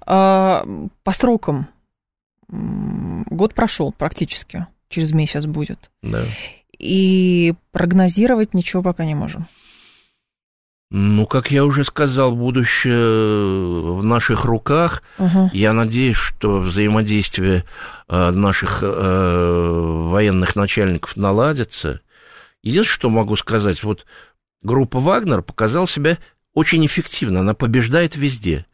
А, 0.06 0.66
по 1.02 1.12
срокам. 1.12 1.68
Год 2.48 3.54
прошел 3.54 3.92
практически. 3.92 4.66
Через 4.88 5.12
месяц 5.12 5.44
будет. 5.46 5.90
Да. 6.02 6.24
И 6.78 7.54
прогнозировать 7.72 8.54
ничего 8.54 8.82
пока 8.82 9.04
не 9.04 9.14
можем. 9.14 9.46
Ну, 10.90 11.26
как 11.26 11.50
я 11.50 11.64
уже 11.64 11.84
сказал, 11.84 12.32
будущее 12.36 13.92
в 13.92 14.04
наших 14.04 14.44
руках. 14.44 15.02
Угу. 15.18 15.50
Я 15.52 15.72
надеюсь, 15.72 16.16
что 16.16 16.58
взаимодействие 16.58 17.64
э, 18.08 18.30
наших 18.30 18.78
э, 18.82 20.06
военных 20.10 20.54
начальников 20.54 21.16
наладится. 21.16 22.00
Единственное, 22.62 22.94
что 22.94 23.10
могу 23.10 23.34
сказать, 23.34 23.82
вот 23.82 24.06
группа 24.62 25.00
Вагнер 25.00 25.42
показала 25.42 25.88
себя 25.88 26.18
очень 26.54 26.86
эффективно. 26.86 27.40
Она 27.40 27.54
побеждает 27.54 28.16
везде. 28.16 28.64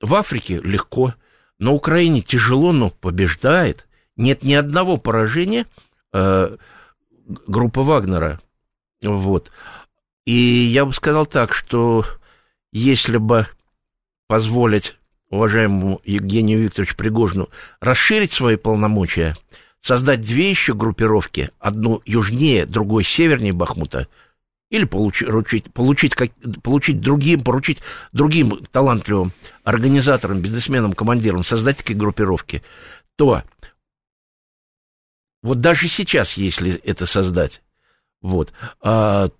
В 0.00 0.16
Африке 0.16 0.60
легко, 0.64 1.14
на 1.60 1.70
Украине 1.70 2.22
тяжело, 2.22 2.72
но 2.72 2.90
побеждает. 2.90 3.86
Нет 4.16 4.42
ни 4.42 4.52
одного 4.54 4.96
поражения 4.96 5.66
э, 6.12 6.56
группы 7.46 7.80
Вагнера. 7.82 8.40
Вот. 9.00 9.52
И 10.24 10.32
я 10.32 10.84
бы 10.84 10.92
сказал 10.92 11.26
так, 11.26 11.52
что 11.52 12.04
если 12.72 13.16
бы 13.16 13.46
позволить 14.28 14.96
уважаемому 15.30 16.00
Евгению 16.04 16.60
Викторовичу 16.60 16.96
Пригожину 16.96 17.48
расширить 17.80 18.32
свои 18.32 18.56
полномочия, 18.56 19.36
создать 19.80 20.20
две 20.20 20.50
еще 20.50 20.74
группировки, 20.74 21.50
одну 21.58 22.02
южнее, 22.04 22.66
другой 22.66 23.02
севернее 23.02 23.52
Бахмута, 23.52 24.08
или 24.70 24.84
получить, 24.84 25.72
получить, 25.72 26.14
получить 26.62 27.00
другим, 27.00 27.42
поручить 27.42 27.82
другим 28.12 28.58
талантливым 28.70 29.32
организаторам, 29.64 30.40
бизнесменам, 30.40 30.94
командирам 30.94 31.44
создать 31.44 31.78
такие 31.78 31.98
группировки, 31.98 32.62
то 33.16 33.42
вот 35.42 35.60
даже 35.60 35.88
сейчас, 35.88 36.34
если 36.34 36.74
это 36.84 37.04
создать, 37.04 37.62
вот, 38.22 38.52
а, 38.80 39.30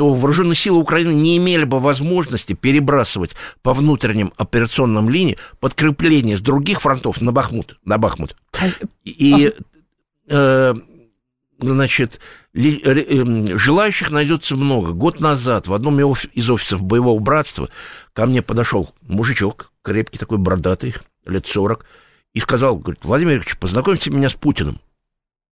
то 0.00 0.14
вооруженные 0.14 0.56
силы 0.56 0.78
Украины 0.78 1.12
не 1.12 1.36
имели 1.36 1.64
бы 1.64 1.78
возможности 1.78 2.54
перебрасывать 2.54 3.36
по 3.60 3.74
внутренним 3.74 4.32
операционным 4.38 5.10
линиям 5.10 5.36
подкрепление 5.58 6.38
с 6.38 6.40
других 6.40 6.80
фронтов 6.80 7.20
на 7.20 7.32
Бахмут. 7.32 7.78
На 7.84 7.98
Бахмут. 7.98 8.34
А, 8.58 8.68
И, 9.04 9.52
э, 10.26 10.74
значит, 11.58 12.18
э, 12.54 13.58
желающих 13.58 14.10
найдется 14.10 14.56
много. 14.56 14.92
Год 14.92 15.20
назад 15.20 15.66
в 15.66 15.74
одном 15.74 16.00
из 16.00 16.48
офисов 16.48 16.82
боевого 16.82 17.20
братства 17.20 17.68
ко 18.14 18.24
мне 18.24 18.40
подошел 18.40 18.94
мужичок, 19.02 19.70
крепкий 19.82 20.16
такой, 20.16 20.38
бородатый, 20.38 20.94
лет 21.26 21.46
40, 21.46 21.84
и 22.32 22.40
сказал, 22.40 22.76
говорит, 22.76 23.04
Владимир 23.04 23.34
Ильич, 23.34 23.58
познакомьте 23.58 24.08
меня 24.08 24.30
с 24.30 24.32
Путиным. 24.32 24.80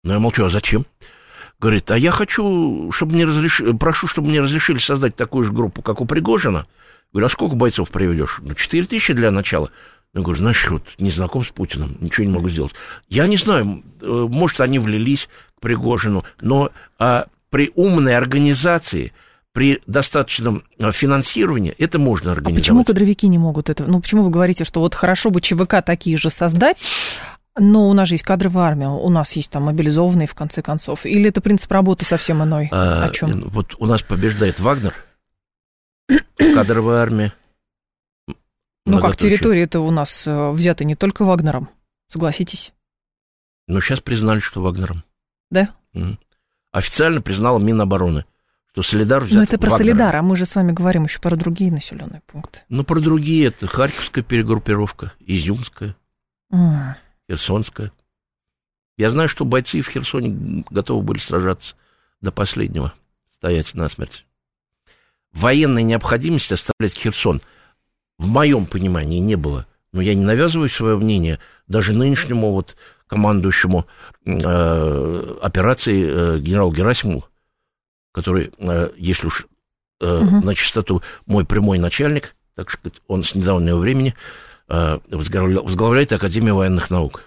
Ну, 0.03 0.13
я 0.13 0.19
молчу, 0.19 0.45
а 0.45 0.51
зачем? 0.51 0.85
Говорит, 1.65 1.91
а 1.91 1.97
я 1.97 2.11
хочу, 2.11 2.93
чтобы 2.93 3.15
мне 3.15 3.25
разрешили, 3.25 3.73
прошу, 3.73 4.07
чтобы 4.07 4.29
мне 4.29 4.43
разрешили 4.43 4.77
создать 4.77 5.17
такую 5.17 5.47
же 5.47 5.53
группу, 5.53 5.81
как 5.81 6.03
у 6.03 6.05
Пригожина. 6.05 6.67
Говорю, 7.11 7.27
а 7.27 7.31
сколько 7.31 7.57
бойцов 7.57 7.89
приведешь? 7.89 8.41
Ну, 8.43 8.53
4 8.53 8.85
тысячи 8.85 9.15
для 9.15 9.31
начала. 9.31 9.71
Я 10.13 10.21
говорю, 10.21 10.39
знаешь, 10.39 10.69
вот 10.69 10.83
не 10.99 11.11
знаком 11.11 11.43
с 11.43 11.49
Путиным, 11.49 11.97
ничего 12.01 12.27
не 12.27 12.33
могу 12.35 12.51
сделать. 12.51 12.75
Я 13.09 13.27
не 13.27 13.39
знаю, 13.39 13.83
э, 14.03 14.27
может, 14.29 14.61
они 14.61 14.79
влились 14.79 15.31
к 15.57 15.63
Пригожину, 15.63 16.27
но 16.43 16.71
а, 16.99 17.29
при 17.49 17.73
умной 17.75 18.15
организации, 18.15 19.15
при 19.53 19.81
достаточном 19.87 20.65
э, 20.79 20.93
финансировании 20.93 21.75
это 21.79 21.99
можно 21.99 22.33
организовать. 22.33 22.59
А 22.59 22.63
почему 22.63 22.85
кадровики 22.85 23.27
не 23.27 23.39
могут 23.39 23.71
это? 23.71 23.85
Ну, 23.85 24.03
почему 24.03 24.25
вы 24.25 24.31
говорите, 24.31 24.65
что 24.65 24.81
вот 24.81 24.95
хорошо 24.95 25.31
бы 25.31 25.41
ЧВК 25.41 25.77
такие 25.83 26.19
же 26.19 26.29
создать, 26.29 26.85
но 27.57 27.89
у 27.89 27.93
нас 27.93 28.09
же 28.09 28.15
есть 28.15 28.25
кадровая 28.25 28.65
армия, 28.65 28.89
у 28.89 29.09
нас 29.11 29.33
есть 29.33 29.51
там 29.51 29.65
мобилизованные, 29.65 30.27
в 30.27 30.35
конце 30.35 30.61
концов. 30.61 31.07
Или 31.07 31.29
это 31.29 31.41
принцип 31.41 31.71
работы 31.71 32.05
совсем 32.05 32.43
иной? 32.43 32.69
А, 32.73 33.05
О 33.05 33.11
чем? 33.11 33.49
Вот 33.49 33.77
у 33.79 33.87
нас 33.87 34.03
побеждает 34.03 34.59
Вагнер, 34.59 34.95
кадровая 36.37 37.03
армия. 37.03 37.33
Ну 38.87 39.01
как 39.01 39.17
территория 39.17 39.63
это 39.63 39.81
у 39.81 39.91
нас 39.91 40.27
э, 40.27 40.51
взята 40.51 40.85
не 40.85 40.95
только 40.95 41.25
Вагнером, 41.25 41.71
согласитесь? 42.09 42.75
Но 43.67 43.81
сейчас 43.81 44.01
признали, 44.01 44.41
что 44.41 44.61
Вагнером. 44.61 45.05
Да? 45.51 45.71
Mm. 45.95 46.19
Официально 46.71 47.23
признала 47.23 47.59
Минобороны, 47.59 48.27
что 48.73 48.83
Солидар 48.83 49.25
взят 49.25 49.37
Но 49.37 49.43
это 49.45 49.59
про 49.59 49.71
Вагнером. 49.71 49.97
Солидар, 49.97 50.17
а 50.17 50.23
мы 50.23 50.37
же 50.37 50.45
с 50.45 50.55
вами 50.55 50.73
говорим 50.73 51.05
еще 51.05 51.19
про 51.19 51.35
другие 51.35 51.73
населенные 51.73 52.21
пункты. 52.27 52.61
Ну, 52.69 52.85
про 52.85 53.01
другие, 53.01 53.47
это 53.47 53.67
Харьковская 53.67 54.23
перегруппировка, 54.23 55.13
Изюмская. 55.21 55.97
Mm. 56.53 56.97
Херсонская. 57.29 57.93
Я 58.97 59.11
знаю, 59.11 59.29
что 59.29 59.45
бойцы 59.45 59.81
в 59.81 59.89
Херсоне 59.89 60.65
готовы 60.71 61.03
были 61.03 61.19
сражаться 61.19 61.75
до 62.21 62.31
последнего, 62.31 62.93
стоять 63.33 63.75
насмерть. 63.75 64.27
Военная 65.33 65.83
необходимость 65.83 66.53
оставлять 66.53 66.95
Херсон 66.95 67.41
в 68.19 68.29
моем 68.29 68.67
понимании 68.67 69.19
не 69.19 69.35
было. 69.37 69.67
Но 69.93 70.01
я 70.01 70.15
не 70.15 70.25
навязываю 70.25 70.69
свое 70.71 70.97
мнение 70.97 71.39
даже 71.67 71.93
нынешнему 71.93 72.53
вот 72.53 72.77
командующему 73.07 73.87
э, 74.25 75.39
операции 75.41 76.05
э, 76.09 76.39
генералу 76.41 76.73
Герасиму, 76.73 77.25
который, 78.13 78.53
э, 78.59 78.91
если 78.97 79.27
уж 79.27 79.47
э, 80.01 80.19
угу. 80.19 80.45
на 80.45 80.55
чистоту 80.55 81.03
мой 81.27 81.45
прямой 81.45 81.79
начальник, 81.79 82.35
так 82.55 82.71
сказать, 82.71 83.01
он 83.07 83.23
с 83.23 83.35
недавнего 83.35 83.77
времени 83.77 84.15
возглавляет 84.69 86.13
Академию 86.13 86.57
военных 86.57 86.91
наук. 86.91 87.23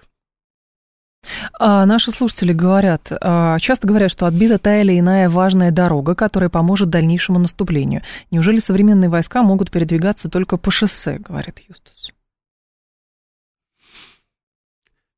А 1.59 1.85
наши 1.85 2.11
слушатели 2.11 2.53
говорят, 2.53 3.11
а, 3.11 3.59
часто 3.59 3.87
говорят, 3.87 4.11
что 4.11 4.27
отбита 4.27 4.59
та 4.59 4.79
или 4.79 4.97
иная 4.97 5.29
важная 5.29 5.71
дорога, 5.71 6.15
которая 6.15 6.49
поможет 6.49 6.89
дальнейшему 6.89 7.39
наступлению. 7.39 8.03
Неужели 8.31 8.59
современные 8.59 9.09
войска 9.09 9.43
могут 9.43 9.71
передвигаться 9.71 10.29
только 10.29 10.57
по 10.57 10.71
шоссе, 10.71 11.17
говорит 11.19 11.59
Юстас? 11.67 12.11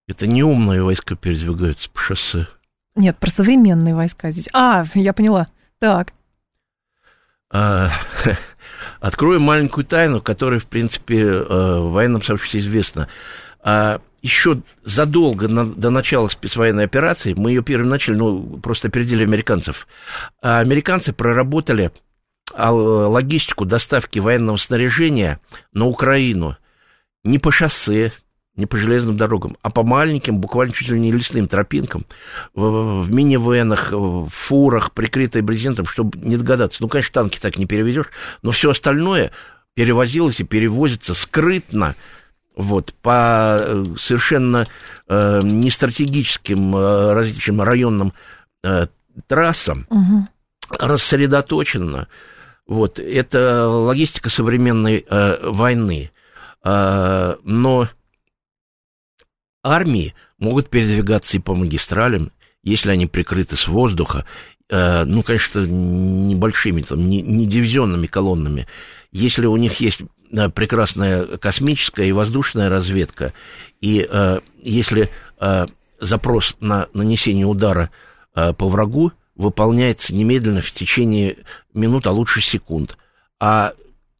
Это 0.07 0.25
не 0.25 0.43
умные 0.43 0.81
войска 0.81 1.15
передвигаются 1.15 1.89
по 1.91 1.99
шоссе. 1.99 2.47
Нет, 2.95 3.17
про 3.17 3.29
современные 3.29 3.93
войска 3.93 4.31
здесь. 4.31 4.49
А, 4.53 4.83
я 4.95 5.13
поняла. 5.13 5.47
Так. 5.77 6.13
А, 7.51 7.91
открою 8.99 9.39
маленькую 9.39 9.85
тайну, 9.85 10.21
которая, 10.21 10.59
в 10.59 10.67
принципе, 10.67 11.21
э, 11.21 11.43
в 11.43 11.91
военном 11.91 12.21
сообществе 12.21 12.59
известна. 12.61 13.07
А, 13.61 14.01
еще 14.21 14.61
задолго 14.83 15.47
до 15.47 15.89
начала 15.89 16.27
спецвоенной 16.27 16.83
операции, 16.83 17.33
мы 17.33 17.51
ее 17.51 17.63
первым 17.63 17.89
начали, 17.89 18.15
ну, 18.15 18.59
просто 18.59 18.89
опередили 18.89 19.23
американцев. 19.23 19.87
А 20.41 20.59
американцы 20.59 21.13
проработали 21.13 21.91
логистику 22.57 23.65
доставки 23.65 24.17
военного 24.19 24.57
снаряжения 24.57 25.39
на 25.71 25.85
Украину 25.85 26.57
не 27.23 27.37
по 27.37 27.51
шоссе, 27.51 28.11
не 28.59 28.65
по 28.65 28.77
железным 28.77 29.17
дорогам, 29.17 29.57
а 29.61 29.69
по 29.69 29.83
маленьким, 29.83 30.37
буквально 30.37 30.73
чуть 30.73 30.89
ли 30.89 30.99
не 30.99 31.11
лесным 31.11 31.47
тропинкам, 31.47 32.05
в, 32.53 33.03
в 33.03 33.11
минивенах, 33.11 33.91
в 33.91 34.27
фурах, 34.29 34.91
прикрытые 34.91 35.41
брезентом, 35.41 35.85
чтобы 35.85 36.19
не 36.19 36.37
догадаться. 36.37 36.81
Ну, 36.81 36.89
конечно, 36.89 37.13
танки 37.13 37.39
так 37.39 37.57
не 37.57 37.65
перевезешь, 37.65 38.07
но 38.41 38.51
все 38.51 38.71
остальное 38.71 39.31
перевозилось 39.73 40.39
и 40.39 40.43
перевозится 40.43 41.13
скрытно, 41.13 41.95
вот, 42.55 42.93
по 43.01 43.57
э, 43.61 43.85
совершенно 43.97 44.67
э, 45.07 45.39
нестратегическим 45.43 46.75
э, 46.75 47.13
различным 47.13 47.61
районным 47.61 48.13
э, 48.65 48.87
трассам, 49.27 49.87
угу. 49.89 50.27
рассредоточенно. 50.77 52.09
Вот, 52.67 52.99
это 52.99 53.67
логистика 53.67 54.29
современной 54.29 55.05
э, 55.09 55.49
войны. 55.49 56.11
Э, 56.63 57.37
но 57.43 57.87
армии 59.63 60.13
могут 60.37 60.69
передвигаться 60.69 61.37
и 61.37 61.39
по 61.39 61.55
магистралям, 61.55 62.31
если 62.63 62.91
они 62.91 63.07
прикрыты 63.07 63.55
с 63.55 63.67
воздуха, 63.67 64.25
э, 64.69 65.03
ну, 65.05 65.23
конечно, 65.23 65.65
небольшими, 65.65 66.81
там, 66.81 67.09
не, 67.09 67.21
не 67.21 67.45
дивизионными 67.45 68.07
колоннами. 68.07 68.67
Если 69.11 69.45
у 69.45 69.57
них 69.57 69.79
есть 69.79 70.01
э, 70.31 70.49
прекрасная 70.49 71.25
космическая 71.37 72.07
и 72.07 72.11
воздушная 72.11 72.69
разведка, 72.69 73.33
и 73.81 74.07
э, 74.09 74.39
если 74.61 75.09
э, 75.39 75.65
запрос 75.99 76.55
на 76.59 76.87
нанесение 76.93 77.45
удара 77.45 77.91
э, 78.35 78.53
по 78.53 78.69
врагу 78.69 79.11
выполняется 79.35 80.13
немедленно 80.13 80.61
в 80.61 80.71
течение 80.71 81.37
минут, 81.73 82.07
а 82.07 82.11
лучше 82.11 82.41
секунд, 82.41 82.97
а 83.39 83.73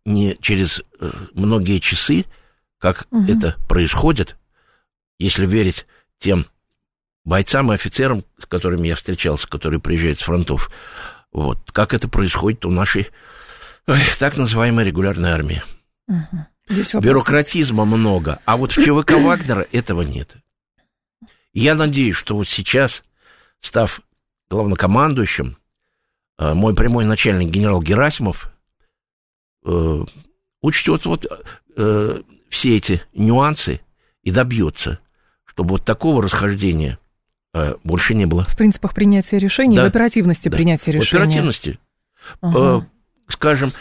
не 0.05 0.37
через 0.41 0.81
э, 0.99 1.11
многие 1.33 1.79
часы, 1.79 2.25
как 2.79 3.05
угу. 3.11 3.29
это 3.29 3.57
происходит, 3.67 4.37
если 5.19 5.45
верить 5.45 5.85
тем 6.17 6.47
бойцам 7.25 7.71
и 7.71 7.75
офицерам, 7.75 8.23
с 8.39 8.45
которыми 8.45 8.87
я 8.87 8.95
встречался, 8.95 9.47
которые 9.47 9.79
приезжают 9.79 10.19
с 10.19 10.23
фронтов, 10.23 10.71
вот, 11.31 11.71
как 11.71 11.93
это 11.93 12.07
происходит 12.09 12.65
у 12.65 12.71
нашей 12.71 13.09
ой, 13.87 13.99
так 14.17 14.37
называемой 14.37 14.85
регулярной 14.85 15.29
армии. 15.29 15.61
Угу. 16.07 17.01
Бюрократизма 17.01 17.85
много, 17.85 18.39
а 18.45 18.57
вот 18.57 18.71
в 18.71 18.75
ЧВК 18.83 19.11
Вагнера 19.13 19.67
этого 19.71 20.01
нет. 20.01 20.37
Я 21.53 21.75
надеюсь, 21.75 22.15
что 22.15 22.35
вот 22.35 22.47
сейчас, 22.47 23.03
став 23.59 24.01
главнокомандующим, 24.49 25.57
э, 26.37 26.53
мой 26.53 26.75
прямой 26.75 27.05
начальник 27.05 27.49
генерал 27.49 27.81
Герасимов 27.81 28.51
э, 29.65 30.05
учтет 30.61 31.05
вот 31.05 31.25
э, 31.75 32.21
все 32.49 32.77
эти 32.77 33.01
нюансы 33.13 33.81
и 34.23 34.31
добьется 34.31 34.99
чтобы 35.59 35.71
вот 35.71 35.83
такого 35.83 36.23
расхождения 36.23 36.97
э, 37.53 37.75
больше 37.83 38.13
не 38.13 38.25
было. 38.25 38.45
В 38.45 38.55
принципах 38.55 38.93
принятия 38.93 39.37
решений, 39.37 39.75
да. 39.75 39.83
в 39.83 39.87
оперативности 39.87 40.47
да. 40.47 40.55
принятия 40.55 40.91
решений. 40.91 41.05
В 41.05 41.13
оперативности. 41.13 41.79
Ага. 42.39 42.59
Э, 42.77 42.81
скажем, 43.27 43.73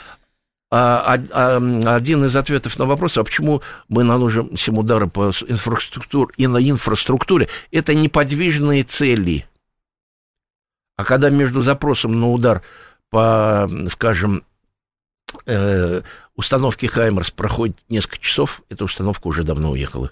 а, 0.72 1.20
а, 1.30 1.94
один 1.94 2.24
из 2.24 2.34
ответов 2.34 2.76
на 2.80 2.86
вопрос, 2.86 3.16
а 3.16 3.22
почему 3.22 3.62
мы 3.88 4.02
наносим 4.02 4.76
удары 4.76 5.06
по 5.06 5.30
инфраструктуре 5.46 6.32
и 6.36 6.48
на 6.48 6.58
инфраструктуре, 6.58 7.48
это 7.70 7.94
неподвижные 7.94 8.82
цели. 8.82 9.46
А 10.96 11.04
когда 11.04 11.30
между 11.30 11.62
запросом 11.62 12.18
на 12.18 12.28
удар 12.28 12.62
по, 13.08 13.70
скажем, 13.88 14.42
э, 15.46 16.02
установке 16.34 16.88
Хаймерс 16.88 17.30
проходит 17.30 17.76
несколько 17.88 18.18
часов, 18.18 18.62
эта 18.68 18.84
установка 18.84 19.28
уже 19.28 19.44
давно 19.44 19.70
уехала. 19.70 20.10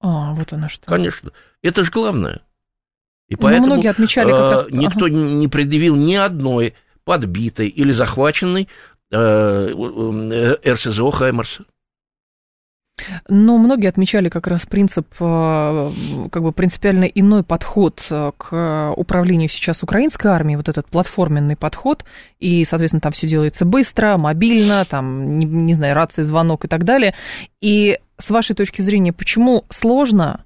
А, 0.00 0.32
вот 0.32 0.52
оно 0.52 0.68
что. 0.68 0.86
Конечно. 0.86 1.30
Это 1.62 1.84
же 1.84 1.90
главное. 1.90 2.40
И 3.28 3.34
ну, 3.34 3.42
поэтому 3.42 3.66
многие 3.66 3.88
отмечали 3.88 4.30
как 4.30 4.50
раз... 4.50 4.64
никто 4.70 5.06
ага. 5.06 5.14
не 5.14 5.46
предъявил 5.46 5.94
ни 5.94 6.14
одной 6.14 6.74
подбитой 7.04 7.68
или 7.68 7.92
захваченной 7.92 8.68
э, 9.12 9.74
э 9.74 10.72
РСЗО 10.72 11.10
«Хаймерса». 11.10 11.64
Но 13.32 13.58
многие 13.58 13.88
отмечали 13.88 14.28
как 14.28 14.48
раз 14.48 14.66
принцип, 14.66 15.06
э, 15.20 15.92
как 16.32 16.42
бы 16.42 16.50
принципиально 16.50 17.04
иной 17.04 17.44
подход 17.44 18.04
э, 18.10 18.32
к 18.36 18.92
управлению 18.96 19.48
сейчас 19.48 19.84
украинской 19.84 20.26
армией, 20.26 20.56
вот 20.56 20.68
этот 20.68 20.88
платформенный 20.88 21.54
подход, 21.54 22.04
и, 22.40 22.64
соответственно, 22.64 23.00
там 23.00 23.12
все 23.12 23.28
делается 23.28 23.64
быстро, 23.64 24.18
мобильно, 24.18 24.84
там, 24.84 25.38
не, 25.38 25.46
не 25.46 25.74
знаю, 25.74 25.94
рации, 25.94 26.22
звонок 26.22 26.64
и 26.64 26.68
так 26.68 26.82
далее. 26.82 27.14
И 27.60 28.00
с 28.18 28.30
вашей 28.30 28.56
точки 28.56 28.82
зрения, 28.82 29.12
почему 29.12 29.64
сложно 29.70 30.44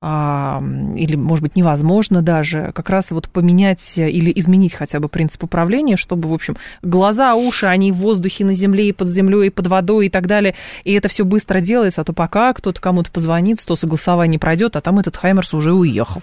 или, 0.00 1.16
может 1.16 1.42
быть, 1.42 1.56
невозможно 1.56 2.22
даже 2.22 2.70
как 2.72 2.88
раз 2.88 3.10
вот 3.10 3.28
поменять 3.28 3.94
или 3.96 4.32
изменить 4.36 4.74
хотя 4.74 5.00
бы 5.00 5.08
принцип 5.08 5.42
управления, 5.42 5.96
чтобы, 5.96 6.28
в 6.28 6.34
общем, 6.34 6.56
глаза, 6.82 7.34
уши, 7.34 7.66
они 7.66 7.90
в 7.90 7.96
воздухе, 7.96 8.44
на 8.44 8.54
земле, 8.54 8.90
и 8.90 8.92
под 8.92 9.08
землей, 9.08 9.48
и 9.48 9.50
под 9.50 9.66
водой 9.66 10.06
и 10.06 10.08
так 10.08 10.28
далее, 10.28 10.54
и 10.84 10.92
это 10.92 11.08
все 11.08 11.24
быстро 11.24 11.60
делается, 11.60 12.02
а 12.02 12.04
то 12.04 12.12
пока 12.12 12.52
кто-то 12.52 12.80
кому-то 12.80 13.10
позвонит, 13.10 13.58
сто 13.58 13.74
согласований 13.74 14.38
пройдет, 14.38 14.76
а 14.76 14.80
там 14.80 15.00
этот 15.00 15.16
Хаймерс 15.16 15.52
уже 15.52 15.72
уехал. 15.72 16.22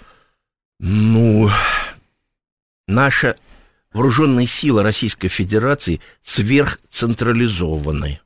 Ну, 0.79 1.49
наша 2.87 3.35
вооруженная 3.91 4.45
сила 4.45 4.83
Российской 4.83 5.27
Федерации 5.27 5.99
сверхцентрализованы. 6.23 8.21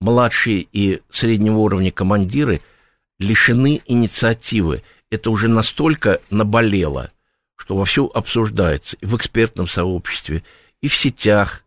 Младшие 0.00 0.66
и 0.72 1.02
среднего 1.10 1.58
уровня 1.58 1.92
командиры– 1.92 2.62
лишены 3.18 3.80
инициативы. 3.86 4.82
Это 5.10 5.30
уже 5.30 5.48
настолько 5.48 6.20
наболело, 6.30 7.10
что 7.56 7.76
вовсю 7.76 8.10
обсуждается 8.12 8.96
и 9.00 9.06
в 9.06 9.16
экспертном 9.16 9.68
сообществе, 9.68 10.42
и 10.80 10.88
в 10.88 10.96
сетях, 10.96 11.64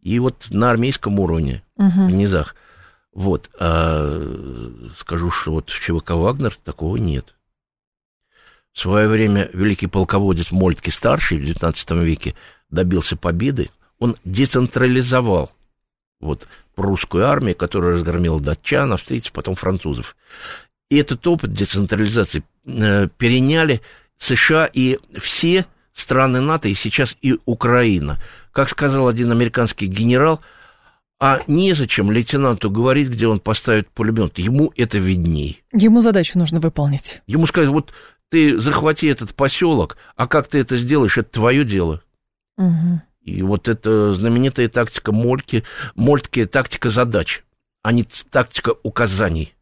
и 0.00 0.18
вот 0.18 0.46
на 0.50 0.70
армейском 0.70 1.18
уровне, 1.20 1.62
угу. 1.76 2.06
в 2.06 2.10
низах. 2.10 2.56
Вот, 3.12 3.50
а, 3.58 4.90
скажу, 4.98 5.30
что 5.30 5.52
вот 5.52 5.70
в 5.70 5.80
ЧВК 5.80 6.12
«Вагнер» 6.12 6.56
такого 6.64 6.96
нет. 6.96 7.34
В 8.72 8.80
свое 8.80 9.06
время 9.06 9.50
великий 9.52 9.86
полководец 9.86 10.50
Мольтке-старший 10.50 11.38
в 11.38 11.42
XIX 11.42 12.04
веке 12.04 12.34
добился 12.70 13.16
победы. 13.16 13.70
Он 13.98 14.16
децентрализовал 14.24 15.52
вот 16.20 16.48
русскую 16.76 17.26
армию, 17.28 17.54
которая 17.54 17.92
разгромила 17.92 18.40
датчан, 18.40 18.92
австрийцев, 18.92 19.32
потом 19.32 19.56
французов. 19.56 20.16
И 20.92 20.96
этот 20.98 21.26
опыт 21.26 21.54
децентрализации 21.54 22.44
э, 22.66 23.08
переняли 23.16 23.80
США 24.18 24.66
и 24.66 24.98
все 25.18 25.64
страны 25.94 26.42
НАТО, 26.42 26.68
и 26.68 26.74
сейчас 26.74 27.16
и 27.22 27.38
Украина. 27.46 28.20
Как 28.52 28.68
сказал 28.68 29.08
один 29.08 29.32
американский 29.32 29.86
генерал, 29.86 30.42
а 31.18 31.40
незачем 31.46 32.10
лейтенанту 32.10 32.70
говорить, 32.70 33.08
где 33.08 33.26
он 33.26 33.40
поставит 33.40 33.88
пулемет. 33.88 34.38
Ему 34.38 34.70
это 34.76 34.98
видней. 34.98 35.62
Ему 35.72 36.02
задачу 36.02 36.38
нужно 36.38 36.60
выполнить. 36.60 37.22
Ему 37.26 37.46
сказать, 37.46 37.70
вот 37.70 37.94
ты 38.28 38.58
захвати 38.60 39.06
этот 39.06 39.34
поселок, 39.34 39.96
а 40.14 40.26
как 40.26 40.46
ты 40.48 40.58
это 40.58 40.76
сделаешь, 40.76 41.16
это 41.16 41.30
твое 41.30 41.64
дело. 41.64 42.02
Угу. 42.58 43.00
И 43.22 43.40
вот 43.40 43.66
это 43.66 44.12
знаменитая 44.12 44.68
тактика 44.68 45.10
Мольки, 45.10 45.64
Мольтки, 45.94 46.44
тактика 46.44 46.90
задач. 46.90 47.44
а 47.82 47.92
не 47.92 48.04
тактика 48.04 48.74
указаний 48.82 49.54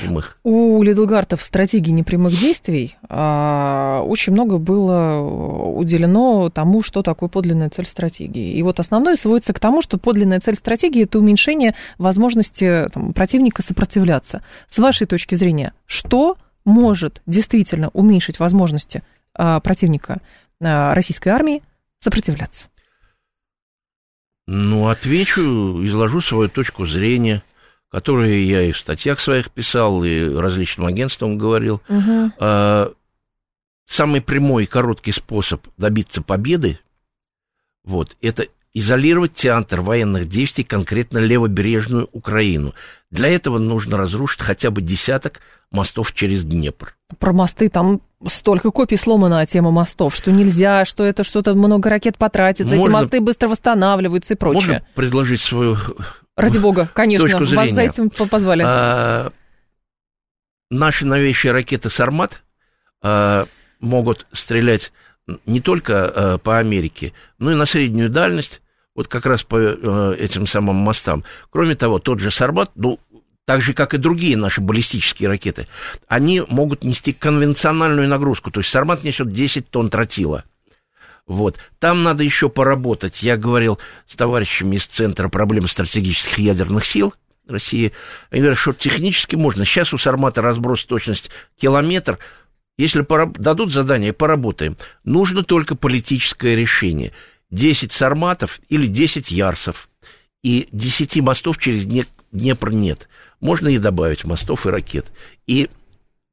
прямых. 0.00 0.38
У 0.42 0.82
Лидлгартов 0.82 1.42
стратегии 1.42 1.90
непрямых 1.90 2.38
действий 2.38 2.96
а, 3.08 4.02
очень 4.02 4.32
много 4.32 4.58
было 4.58 5.20
уделено 5.20 6.50
тому, 6.50 6.82
что 6.82 7.02
такое 7.02 7.28
подлинная 7.28 7.70
цель 7.70 7.86
стратегии. 7.86 8.52
И 8.52 8.62
вот 8.62 8.80
основное 8.80 9.16
сводится 9.16 9.52
к 9.52 9.60
тому, 9.60 9.82
что 9.82 9.98
подлинная 9.98 10.40
цель 10.40 10.54
стратегии– 10.54 11.02
это 11.04 11.18
уменьшение 11.18 11.74
возможности 11.98 12.88
там, 12.92 13.12
противника 13.12 13.62
сопротивляться. 13.62 14.42
С 14.68 14.78
вашей 14.78 15.06
точки 15.06 15.34
зрения, 15.34 15.72
что 15.86 16.36
может 16.64 17.22
действительно 17.26 17.88
уменьшить 17.90 18.38
возможности 18.38 19.02
а, 19.34 19.60
противника 19.60 20.20
а, 20.60 20.94
российской 20.94 21.28
армии 21.28 21.62
сопротивляться? 21.98 22.68
Ну, 24.46 24.88
отвечу, 24.88 25.84
изложу 25.84 26.22
свою 26.22 26.48
точку 26.48 26.86
зрения 26.86 27.42
которые 27.90 28.46
я 28.46 28.62
и 28.62 28.72
в 28.72 28.78
статьях 28.78 29.20
своих 29.20 29.50
писал, 29.50 30.04
и 30.04 30.34
различным 30.34 30.86
агентствам 30.86 31.38
говорил. 31.38 31.80
Угу. 31.88 32.32
А, 32.38 32.92
самый 33.86 34.20
прямой 34.20 34.64
и 34.64 34.66
короткий 34.66 35.12
способ 35.12 35.66
добиться 35.76 36.22
победы, 36.22 36.78
вот, 37.84 38.16
это 38.20 38.46
изолировать 38.74 39.32
театр 39.32 39.80
военных 39.80 40.28
действий, 40.28 40.62
конкретно 40.62 41.18
левобережную 41.18 42.08
Украину. 42.12 42.74
Для 43.10 43.28
этого 43.28 43.58
нужно 43.58 43.96
разрушить 43.96 44.42
хотя 44.42 44.70
бы 44.70 44.82
десяток 44.82 45.40
мостов 45.70 46.12
через 46.14 46.44
Днепр. 46.44 46.94
Про 47.18 47.32
мосты 47.32 47.70
там 47.70 48.00
столько 48.26 48.70
копий 48.70 48.96
сломано 48.96 49.44
тема 49.46 49.70
мостов, 49.70 50.14
что 50.14 50.30
нельзя, 50.30 50.84
что 50.84 51.04
это 51.04 51.24
что-то 51.24 51.54
много 51.54 51.88
ракет 51.88 52.18
потратится, 52.18 52.74
можно, 52.74 52.82
эти 52.82 52.92
мосты 52.92 53.20
быстро 53.20 53.48
восстанавливаются 53.48 54.34
и 54.34 54.36
прочее. 54.36 54.62
Можно 54.62 54.86
предложить 54.94 55.40
свою 55.40 55.76
Ради 56.38 56.58
бога, 56.58 56.90
конечно, 56.94 57.26
точку 57.26 57.44
зрения. 57.44 57.66
вас 57.66 57.74
за 57.74 57.82
этим 57.82 58.10
позвали. 58.10 58.62
А, 58.64 59.32
наши 60.70 61.04
новейшие 61.04 61.52
ракеты 61.52 61.90
«Сармат» 61.90 62.42
а, 63.02 63.46
могут 63.80 64.26
стрелять 64.32 64.92
не 65.46 65.60
только 65.60 66.04
а, 66.06 66.38
по 66.38 66.58
Америке, 66.58 67.12
но 67.38 67.52
и 67.52 67.54
на 67.54 67.66
среднюю 67.66 68.08
дальность, 68.08 68.62
вот 68.94 69.08
как 69.08 69.26
раз 69.26 69.42
по 69.42 69.58
а, 69.58 70.14
этим 70.14 70.46
самым 70.46 70.76
мостам. 70.76 71.24
Кроме 71.50 71.74
того, 71.74 71.98
тот 71.98 72.20
же 72.20 72.30
«Сармат», 72.30 72.70
ну, 72.76 73.00
так 73.44 73.60
же, 73.60 73.74
как 73.74 73.94
и 73.94 73.98
другие 73.98 74.36
наши 74.36 74.60
баллистические 74.60 75.28
ракеты, 75.28 75.66
они 76.06 76.42
могут 76.48 76.84
нести 76.84 77.12
конвенциональную 77.12 78.08
нагрузку. 78.08 78.50
То 78.50 78.60
есть 78.60 78.70
«Сармат» 78.70 79.02
несет 79.02 79.32
10 79.32 79.68
тонн 79.70 79.90
тротила– 79.90 80.44
вот. 81.28 81.58
Там 81.78 82.02
надо 82.02 82.24
еще 82.24 82.48
поработать. 82.48 83.22
Я 83.22 83.36
говорил 83.36 83.78
с 84.06 84.16
товарищами 84.16 84.76
из 84.76 84.86
Центра 84.86 85.28
проблем 85.28 85.68
стратегических 85.68 86.38
ядерных 86.38 86.86
сил 86.86 87.14
России. 87.46 87.92
Они 88.30 88.40
говорят, 88.40 88.58
что 88.58 88.72
технически 88.72 89.36
можно. 89.36 89.64
Сейчас 89.64 89.92
у 89.92 89.98
Сармата 89.98 90.40
разброс 90.40 90.84
точность 90.86 91.30
километр. 91.58 92.18
Если 92.78 93.02
пораб... 93.02 93.36
дадут 93.38 93.70
задание, 93.72 94.14
поработаем. 94.14 94.78
Нужно 95.04 95.44
только 95.44 95.74
политическое 95.74 96.56
решение. 96.56 97.12
10 97.50 97.92
Сарматов 97.92 98.60
или 98.70 98.86
10 98.86 99.30
Ярсов. 99.30 99.90
И 100.42 100.68
10 100.72 101.18
мостов 101.20 101.58
через 101.58 101.84
Днепр 102.32 102.70
нет. 102.70 103.08
Можно 103.40 103.68
и 103.68 103.78
добавить 103.78 104.24
мостов 104.24 104.66
и 104.66 104.70
ракет. 104.70 105.12
И 105.46 105.68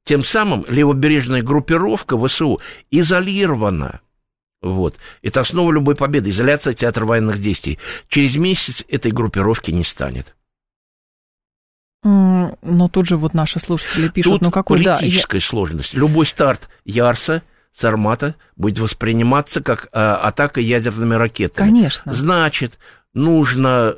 тем 0.05 0.23
самым 0.23 0.65
левобережная 0.69 1.41
группировка 1.41 2.17
ВСУ 2.17 2.62
изолирована 2.91 3.99
вот. 4.65 4.95
Это 5.21 5.41
основа 5.41 5.71
любой 5.71 5.95
победы. 5.95 6.32
Изоляция 6.32 6.73
театра 6.73 7.06
военных 7.06 7.39
действий. 7.39 7.80
Через 8.08 8.36
месяц 8.36 8.84
этой 8.88 9.12
группировки 9.12 9.71
не 9.71 9.84
станет. 9.84 10.36
Но 12.04 12.88
тут 12.91 13.08
же 13.08 13.17
вот 13.17 13.34
наши 13.34 13.60
слушатели 13.60 14.10
пишут, 14.10 14.34
тут 14.34 14.41
ну 14.41 14.51
какой 14.51 14.84
политическая 14.84 15.39
да, 15.39 15.45
сложность. 15.45 15.93
Любой 15.93 16.25
старт 16.25 16.69
Ярса, 16.84 17.41
Сармата 17.73 18.36
будет 18.56 18.80
восприниматься 18.80 19.62
как 19.62 19.89
а, 19.91 20.17
атака 20.17 20.62
ядерными 20.62 21.15
ракетами. 21.15 21.67
Конечно. 21.67 22.13
Значит, 22.13 22.78
нужно 23.13 23.95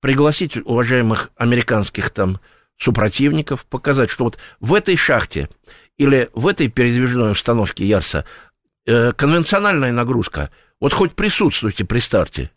пригласить 0.00 0.56
уважаемых 0.56 1.30
американских 1.36 2.10
там 2.10 2.40
супротивников, 2.76 3.64
показать, 3.64 4.10
что 4.10 4.24
вот 4.24 4.38
в 4.60 4.74
этой 4.74 4.96
шахте 4.96 5.48
или 5.96 6.30
в 6.32 6.46
этой 6.46 6.68
передвижной 6.68 7.32
установке 7.32 7.84
Ярса 7.86 8.24
Э, 8.88 9.12
конвенциональная 9.12 9.92
нагрузка. 9.92 10.48
Вот 10.80 10.94
хоть 10.94 11.12
присутствуйте 11.12 11.84
при 11.84 11.98
старте. 11.98 12.50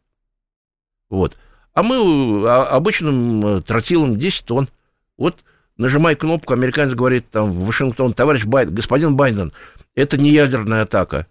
Вот. 1.10 1.38
А 1.74 1.84
мы 1.84 2.48
а, 2.48 2.70
обычным 2.70 3.46
э, 3.46 3.62
тротилом 3.62 4.18
10 4.18 4.46
тонн. 4.46 4.70
Вот 5.18 5.44
нажимай 5.76 6.16
кнопку, 6.16 6.54
американец 6.54 6.94
говорит 6.94 7.30
там 7.30 7.52
в 7.52 7.66
Вашингтон, 7.66 8.14
товарищ 8.14 8.46
Байден, 8.46 8.74
господин 8.74 9.18
Байден, 9.18 9.52
это 9.94 10.18
не 10.18 10.32
ядерная 10.32 10.84
атака. 10.84 11.28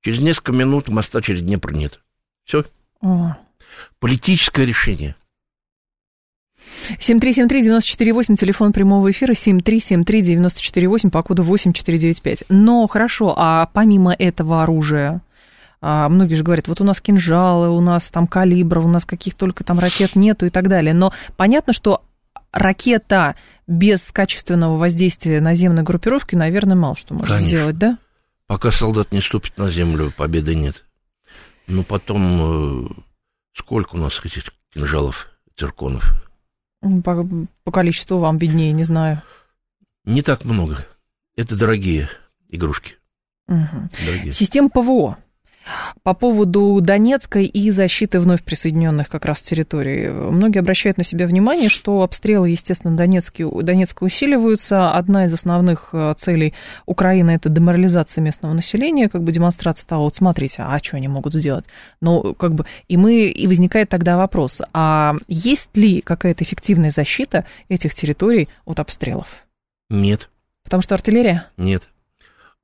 Через 0.00 0.18
несколько 0.18 0.50
минут 0.50 0.88
моста 0.88 1.22
через 1.22 1.42
Днепр 1.42 1.72
нет. 1.72 2.00
Все. 2.44 2.64
Политическое 4.00 4.66
решение. 4.66 5.14
7373948, 6.98 8.36
телефон 8.36 8.72
прямого 8.72 9.10
эфира, 9.10 9.32
7373948, 9.32 11.10
по 11.10 11.22
коду 11.22 11.42
8495. 11.42 12.44
Но 12.48 12.86
хорошо, 12.86 13.34
а 13.36 13.68
помимо 13.72 14.12
этого 14.12 14.62
оружия, 14.62 15.22
а, 15.80 16.08
многие 16.08 16.34
же 16.34 16.44
говорят, 16.44 16.68
вот 16.68 16.80
у 16.80 16.84
нас 16.84 17.00
кинжалы, 17.00 17.70
у 17.70 17.80
нас 17.80 18.10
там 18.10 18.26
калибров, 18.26 18.84
у 18.84 18.88
нас 18.88 19.04
каких 19.04 19.34
только 19.34 19.64
там 19.64 19.78
ракет 19.78 20.14
нету 20.14 20.46
и 20.46 20.50
так 20.50 20.68
далее. 20.68 20.92
Но 20.92 21.12
понятно, 21.36 21.72
что 21.72 22.02
ракета 22.52 23.36
без 23.66 24.02
качественного 24.12 24.76
воздействия 24.76 25.40
наземной 25.40 25.82
группировки, 25.82 26.34
наверное, 26.34 26.76
мало 26.76 26.96
что 26.96 27.14
может 27.14 27.28
Конечно. 27.28 27.48
сделать, 27.48 27.78
да? 27.78 27.98
Пока 28.46 28.70
солдат 28.70 29.12
не 29.12 29.20
ступит 29.20 29.56
на 29.58 29.68
землю, 29.68 30.12
победы 30.14 30.54
нет. 30.54 30.84
Ну, 31.68 31.84
потом, 31.84 32.86
э, 32.86 32.88
сколько 33.54 33.94
у 33.94 33.98
нас 33.98 34.20
этих 34.24 34.52
кинжалов, 34.74 35.28
цирконов? 35.56 36.29
По, 36.80 37.26
по 37.64 37.72
количеству 37.72 38.18
вам 38.18 38.38
виднее, 38.38 38.72
не 38.72 38.84
знаю. 38.84 39.22
Не 40.04 40.22
так 40.22 40.44
много. 40.44 40.86
Это 41.36 41.56
дорогие 41.56 42.08
игрушки. 42.48 42.96
Угу. 43.48 43.88
Дорогие. 44.06 44.32
Система 44.32 44.70
ПВО. 44.70 45.18
По 46.02 46.14
поводу 46.14 46.78
Донецкой 46.80 47.44
и 47.44 47.70
защиты 47.70 48.18
вновь 48.20 48.42
присоединенных 48.42 49.08
как 49.08 49.24
раз 49.26 49.42
территорий. 49.42 50.08
Многие 50.08 50.58
обращают 50.60 50.96
на 50.96 51.04
себя 51.04 51.26
внимание, 51.26 51.68
что 51.68 52.02
обстрелы, 52.02 52.50
естественно, 52.50 52.96
Донецкие, 52.96 53.48
Донецка 53.62 54.04
усиливаются. 54.04 54.92
Одна 54.92 55.26
из 55.26 55.34
основных 55.34 55.90
э, 55.92 56.14
целей 56.18 56.54
Украины– 56.86 57.30
это 57.32 57.48
деморализация 57.48 58.22
местного 58.22 58.54
населения, 58.54 59.08
как 59.08 59.22
бы 59.22 59.32
демонстрация 59.32 59.86
того, 59.86 60.04
вот 60.04 60.16
смотрите, 60.16 60.56
а 60.62 60.78
что 60.82 60.96
они 60.96 61.08
могут 61.08 61.34
сделать? 61.34 61.66
Но 62.00 62.34
как 62.34 62.54
бы 62.54 62.64
и 62.88 62.96
мы, 62.96 63.26
и 63.26 63.46
возникает 63.46 63.90
тогда 63.90 64.16
вопрос, 64.16 64.62
а 64.72 65.14
есть 65.28 65.76
ли 65.76 66.00
какая-то 66.00 66.42
эффективная 66.42 66.90
защита 66.90 67.44
этих 67.68 67.94
территорий 67.94 68.48
от 68.64 68.80
обстрелов? 68.80 69.26
Нет. 69.90 70.30
Потому 70.64 70.82
что 70.82 70.94
артиллерия? 70.94 71.48
Нет. 71.56 71.90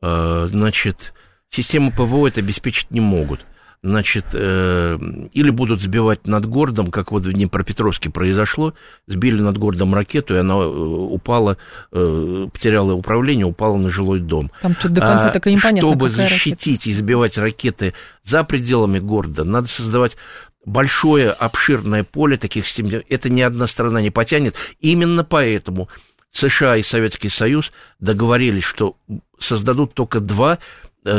А, 0.00 0.46
значит, 0.48 1.12
Системы 1.50 1.90
ПВО 1.90 2.26
это 2.26 2.40
обеспечить 2.40 2.90
не 2.90 3.00
могут. 3.00 3.46
Значит, 3.82 4.26
э, 4.32 4.98
или 5.32 5.50
будут 5.50 5.80
сбивать 5.80 6.26
над 6.26 6.46
городом, 6.46 6.90
как 6.90 7.12
вот 7.12 7.24
в 7.24 7.32
Днепропетровске 7.32 8.10
произошло, 8.10 8.74
сбили 9.06 9.40
над 9.40 9.58
городом 9.58 9.94
ракету, 9.94 10.34
и 10.34 10.38
она 10.38 10.54
э, 10.54 10.66
упала, 10.66 11.56
э, 11.92 12.48
потеряла 12.52 12.94
управление, 12.94 13.46
упала 13.46 13.76
на 13.76 13.90
жилой 13.90 14.20
дом. 14.20 14.50
Там 14.62 14.74
что-то 14.74 14.94
до 14.94 15.00
конца 15.02 15.28
а, 15.28 15.30
так 15.30 15.46
и 15.46 15.54
непонятно. 15.54 15.88
Чтобы 15.88 16.08
защитить 16.08 16.66
ракета. 16.66 16.90
и 16.90 16.92
сбивать 16.94 17.38
ракеты 17.38 17.94
за 18.24 18.42
пределами 18.42 18.98
города, 18.98 19.44
надо 19.44 19.68
создавать 19.68 20.16
большое, 20.64 21.30
обширное 21.30 22.02
поле 22.02 22.36
таких 22.38 22.66
систем. 22.66 23.02
Это 23.08 23.30
ни 23.30 23.40
одна 23.40 23.68
страна 23.68 24.00
не 24.00 24.10
потянет. 24.10 24.56
Именно 24.80 25.22
поэтому 25.22 25.88
США 26.32 26.76
и 26.76 26.82
Советский 26.82 27.28
Союз 27.28 27.72
договорились, 28.00 28.64
что 28.64 28.96
создадут 29.38 29.94
только 29.94 30.20
два 30.20 30.58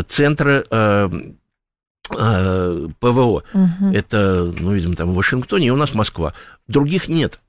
центра 0.07 0.65
э, 0.69 1.09
э, 2.11 2.87
ПВО. 2.99 3.43
Угу. 3.53 3.93
Это, 3.93 4.53
ну, 4.59 4.73
видимо, 4.73 4.95
там 4.95 5.11
в 5.11 5.15
Вашингтоне, 5.15 5.67
и 5.67 5.71
у 5.71 5.75
нас 5.75 5.93
Москва. 5.93 6.33
Других 6.67 7.07
нет. 7.07 7.39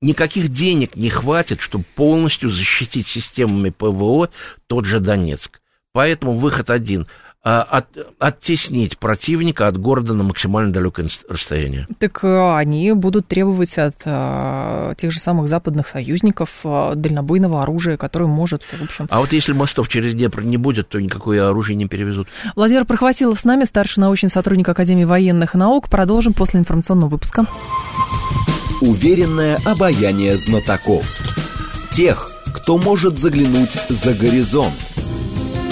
Никаких 0.00 0.48
денег 0.48 0.96
не 0.96 1.10
хватит, 1.10 1.60
чтобы 1.60 1.84
полностью 1.94 2.50
защитить 2.50 3.06
системами 3.06 3.70
ПВО 3.70 4.28
тот 4.66 4.84
же 4.84 5.00
Донецк. 5.00 5.60
Поэтому 5.92 6.32
выход 6.38 6.70
один– 6.70 7.06
от, 7.52 7.86
оттеснить 8.18 8.96
противника 8.98 9.66
от 9.66 9.76
города 9.76 10.14
на 10.14 10.24
максимально 10.24 10.72
далекое 10.72 11.08
расстояние. 11.28 11.86
Так 11.98 12.24
э, 12.24 12.56
они 12.56 12.92
будут 12.92 13.28
требовать 13.28 13.76
от 13.76 13.96
а, 14.06 14.94
тех 14.94 15.12
же 15.12 15.20
самых 15.20 15.48
западных 15.48 15.86
союзников 15.86 16.48
а, 16.64 16.94
дальнобойного 16.94 17.62
оружия, 17.62 17.98
которое 17.98 18.26
может, 18.26 18.62
в 18.62 18.82
общем... 18.82 19.08
А 19.10 19.20
вот 19.20 19.34
если 19.34 19.52
мостов 19.52 19.88
через 19.88 20.14
Днепр 20.14 20.40
не 20.42 20.56
будет, 20.56 20.88
то 20.88 20.98
никакое 20.98 21.46
оружие 21.46 21.76
не 21.76 21.86
перевезут. 21.86 22.28
Владимир 22.56 22.86
Прохватилов 22.86 23.38
с 23.38 23.44
нами, 23.44 23.64
старший 23.64 24.00
научный 24.00 24.30
сотрудник 24.30 24.70
Академии 24.70 25.04
военных 25.04 25.52
наук. 25.52 25.90
Продолжим 25.90 26.32
после 26.32 26.60
информационного 26.60 27.10
выпуска. 27.10 27.46
Уверенное 28.80 29.58
обаяние 29.66 30.38
знатоков. 30.38 31.04
Тех, 31.90 32.30
кто 32.54 32.78
может 32.78 33.18
заглянуть 33.18 33.72
за 33.90 34.14
горизонт. 34.14 34.72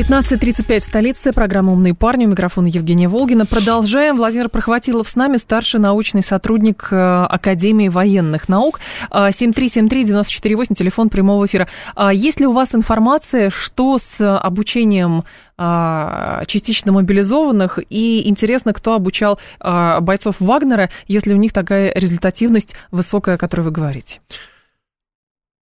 15.35 0.00 0.80
в 0.80 0.84
столице. 0.84 1.30
Программа 1.30 1.72
«Умные 1.72 1.94
парни». 1.94 2.24
У 2.24 2.30
микрофона 2.30 2.68
Евгения 2.68 3.06
Волгина. 3.06 3.44
Продолжаем. 3.44 4.16
Владимир 4.16 4.48
Прохватилов 4.48 5.06
с 5.10 5.14
нами, 5.14 5.36
старший 5.36 5.78
научный 5.78 6.22
сотрудник 6.22 6.88
э, 6.90 6.96
Академии 6.96 7.90
военных 7.90 8.48
наук. 8.48 8.80
7373948, 9.10 10.72
телефон 10.72 11.10
прямого 11.10 11.44
эфира. 11.44 11.68
А 11.94 12.14
есть 12.14 12.40
ли 12.40 12.46
у 12.46 12.52
вас 12.52 12.74
информация, 12.74 13.50
что 13.50 13.98
с 13.98 14.38
обучением 14.38 15.24
а, 15.58 16.44
частично 16.46 16.92
мобилизованных, 16.92 17.78
и 17.90 18.26
интересно, 18.26 18.72
кто 18.72 18.94
обучал 18.94 19.38
а, 19.58 20.00
бойцов 20.00 20.36
Вагнера, 20.40 20.88
если 21.08 21.34
у 21.34 21.36
них 21.36 21.52
такая 21.52 21.92
результативность 21.94 22.72
высокая, 22.90 23.34
о 23.34 23.38
которой 23.38 23.62
вы 23.62 23.70
говорите? 23.70 24.22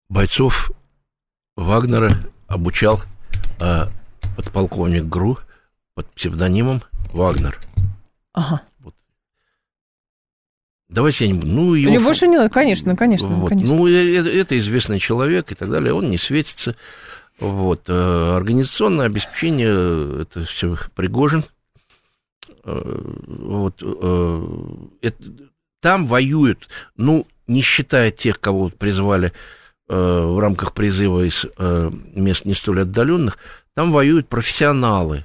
Бойцов 0.09 0.71
Вагнера 1.57 2.13
обучал 2.47 3.01
подполковник 4.39 5.03
ГРУ 5.03 5.37
под 5.95 6.07
псевдонимом 6.13 6.85
Вагнер. 7.13 7.59
Ага. 8.33 8.63
Вот. 8.79 8.95
Давайте 10.89 11.25
я 11.25 11.33
не 11.33 11.39
буду. 11.41 11.53
Ну, 11.53 11.75
его... 11.75 11.93
Или 11.93 11.99
больше 11.99 12.29
не 12.29 12.37
надо, 12.37 12.49
конечно, 12.49 12.95
конечно, 12.95 13.29
вот. 13.29 13.49
конечно. 13.49 13.75
Ну, 13.75 13.89
это, 13.89 14.29
это 14.29 14.57
известный 14.57 15.01
человек 15.01 15.51
и 15.51 15.57
так 15.57 15.69
далее, 15.69 15.93
он 15.93 16.09
не 16.09 16.19
светится. 16.19 16.77
Вот. 17.41 17.89
Э, 17.89 18.37
организационное 18.37 19.07
обеспечение, 19.07 20.23
это 20.23 20.45
все 20.45 20.77
Пригожин. 20.95 21.45
Э, 22.63 23.01
вот. 23.27 23.83
Э, 23.83 24.47
это, 25.03 25.25
там 25.81 26.07
воюют, 26.07 26.69
ну, 26.97 27.27
не 27.49 27.61
считая 27.61 28.13
тех, 28.13 28.39
кого 28.39 28.69
призвали 28.69 29.33
в 29.89 30.39
рамках 30.39 30.75
призыва 30.75 31.27
из 31.27 31.47
мест 32.15 32.45
не 32.45 32.53
столь 32.53 32.83
отдаленных, 32.83 33.39
там 33.79 33.93
воюют 33.93 34.29
профессионалы. 34.29 35.25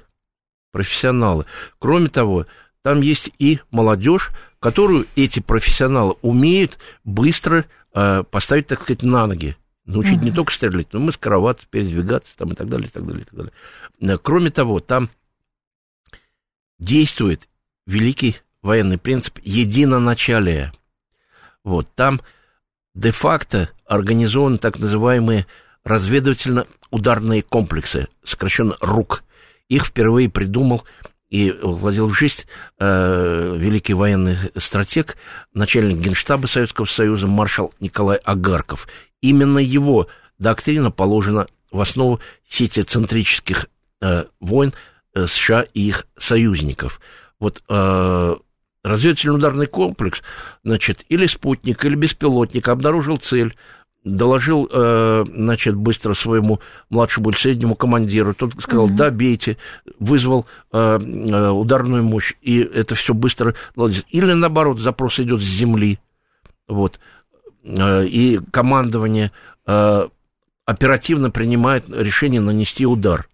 Профессионалы. 0.70 1.44
Кроме 1.80 2.06
того, 2.06 2.46
там 2.82 3.00
есть 3.00 3.32
и 3.40 3.58
молодежь, 3.72 4.30
которую 4.60 5.06
эти 5.16 5.40
профессионалы 5.40 6.14
умеют 6.22 6.78
быстро 7.02 7.64
э, 7.94 8.22
поставить, 8.30 8.68
так 8.68 8.82
сказать, 8.82 9.02
на 9.02 9.26
ноги. 9.26 9.56
Научить 9.86 10.20
uh-huh. 10.20 10.24
не 10.26 10.30
только 10.30 10.52
стрелять, 10.52 10.92
но 10.92 11.00
и 11.00 11.02
маскироваться, 11.02 11.66
передвигаться 11.68 12.36
там, 12.36 12.52
и 12.52 12.54
так 12.54 12.68
далее, 12.68 12.86
и 12.86 12.90
так 12.92 13.02
далее, 13.02 13.22
и 13.22 13.24
так 13.24 13.34
далее. 13.34 13.52
Э, 14.00 14.18
кроме 14.22 14.50
того, 14.50 14.78
там 14.78 15.10
действует 16.78 17.48
великий 17.88 18.36
военный 18.62 18.98
принцип 18.98 19.40
единоначалия. 19.42 20.72
Вот, 21.64 21.92
там 21.96 22.20
де-факто 22.94 23.70
организованы 23.84 24.58
так 24.58 24.78
называемые 24.78 25.44
разведывательно-ударные 25.84 27.42
комплексы, 27.42 28.08
сокращенно 28.24 28.76
РУК. 28.80 29.22
Их 29.68 29.86
впервые 29.86 30.28
придумал 30.28 30.84
и 31.30 31.50
владел 31.50 32.08
в 32.08 32.14
жизнь 32.14 32.44
э, 32.78 33.56
великий 33.58 33.94
военный 33.94 34.36
стратег, 34.56 35.16
начальник 35.52 35.98
генштаба 35.98 36.46
Советского 36.46 36.84
Союза 36.86 37.26
маршал 37.26 37.72
Николай 37.80 38.18
Агарков. 38.18 38.86
Именно 39.20 39.58
его 39.58 40.08
доктрина 40.38 40.90
положена 40.90 41.46
в 41.70 41.80
основу 41.80 42.20
сети 42.46 42.82
центрических 42.82 43.66
э, 44.00 44.24
войн 44.40 44.74
э, 45.14 45.26
США 45.26 45.64
и 45.74 45.88
их 45.88 46.06
союзников. 46.16 47.00
Вот 47.40 47.62
э, 47.68 48.36
разведывательный 48.84 49.34
ударный 49.34 49.66
комплекс, 49.66 50.22
значит, 50.62 51.04
или 51.08 51.26
спутник, 51.26 51.84
или 51.84 51.96
беспилотник 51.96 52.68
обнаружил 52.68 53.16
цель, 53.16 53.56
доложил, 54.04 54.68
э, 54.70 55.24
значит, 55.26 55.74
быстро 55.74 56.14
своему 56.14 56.60
младшему 56.90 57.30
или 57.30 57.36
среднему 57.36 57.74
командиру. 57.74 58.34
Тот 58.34 58.52
сказал, 58.60 58.88
да, 58.88 59.10
бейте, 59.10 59.56
вызвал 59.98 60.46
э, 60.72 60.98
э, 61.00 61.48
ударную 61.50 62.04
мощь, 62.04 62.34
и 62.42 62.58
это 62.58 62.94
все 62.94 63.14
быстро 63.14 63.54
наладится. 63.76 64.04
Или 64.10 64.32
наоборот, 64.34 64.78
запрос 64.78 65.18
идет 65.20 65.40
с 65.40 65.44
земли, 65.44 65.98
вот, 66.68 67.00
и 67.64 68.40
командование 68.50 69.32
оперативно 70.66 71.30
принимает 71.30 71.84
решение 71.88 72.40
нанести 72.40 72.84
удар. 72.84 73.26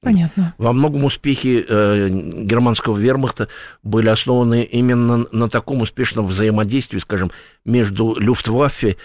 Понятно. 0.00 0.54
Во 0.58 0.72
многом 0.72 1.04
успехи 1.04 1.64
э, 1.68 2.08
германского 2.08 2.96
вермахта 2.96 3.48
были 3.82 4.08
основаны 4.08 4.62
именно 4.62 5.26
на 5.32 5.48
таком 5.48 5.82
успешном 5.82 6.26
взаимодействии, 6.26 6.98
скажем, 7.00 7.32
между 7.64 8.14
Люфтваффе 8.14 8.96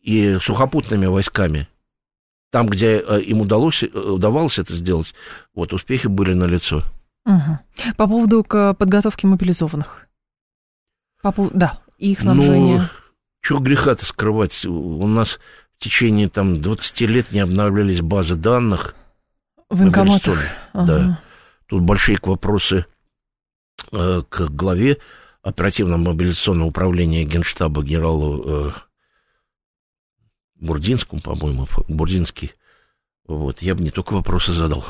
и 0.00 0.38
сухопутными 0.40 1.06
войсками. 1.06 1.68
Там, 2.50 2.68
где 2.68 2.98
э, 2.98 3.20
им 3.20 3.40
удалось, 3.40 3.82
э, 3.82 3.86
удавалось 3.86 4.58
это 4.58 4.74
сделать, 4.74 5.14
вот 5.54 5.72
успехи 5.72 6.08
были 6.08 6.32
налицо. 6.32 6.82
Угу. 7.26 7.94
По 7.96 8.06
поводу 8.08 8.42
к 8.42 8.74
подготовки 8.74 9.26
мобилизованных. 9.26 10.06
По 11.22 11.32
поводу, 11.32 11.56
да, 11.56 11.78
их 11.98 12.20
снабжения. 12.20 12.78
Ну, 12.78 12.88
чего 13.42 13.60
греха-то 13.60 14.04
скрывать? 14.04 14.64
У 14.66 15.06
нас 15.06 15.38
в 15.78 15.82
течение 15.82 16.28
там 16.28 16.60
20 16.60 17.00
лет 17.02 17.32
не 17.32 17.40
обновлялись 17.40 18.00
базы 18.00 18.36
данных. 18.36 18.94
Военкоматах. 19.68 20.42
Ага. 20.72 20.86
Да. 20.86 21.20
Тут 21.66 21.82
большие 21.82 22.18
вопросы 22.22 22.86
э, 23.92 24.22
к 24.28 24.40
главе 24.48 24.98
оперативно-мобилизационного 25.42 26.68
управления 26.68 27.24
Генштаба 27.24 27.82
генералу 27.82 28.42
э, 28.44 28.72
Бурдинскому, 30.60 31.20
по-моему, 31.20 31.66
Бурдинский. 31.88 32.52
Вот, 33.26 33.62
я 33.62 33.74
бы 33.74 33.82
не 33.82 33.90
только 33.90 34.12
вопросы 34.12 34.52
задал. 34.52 34.84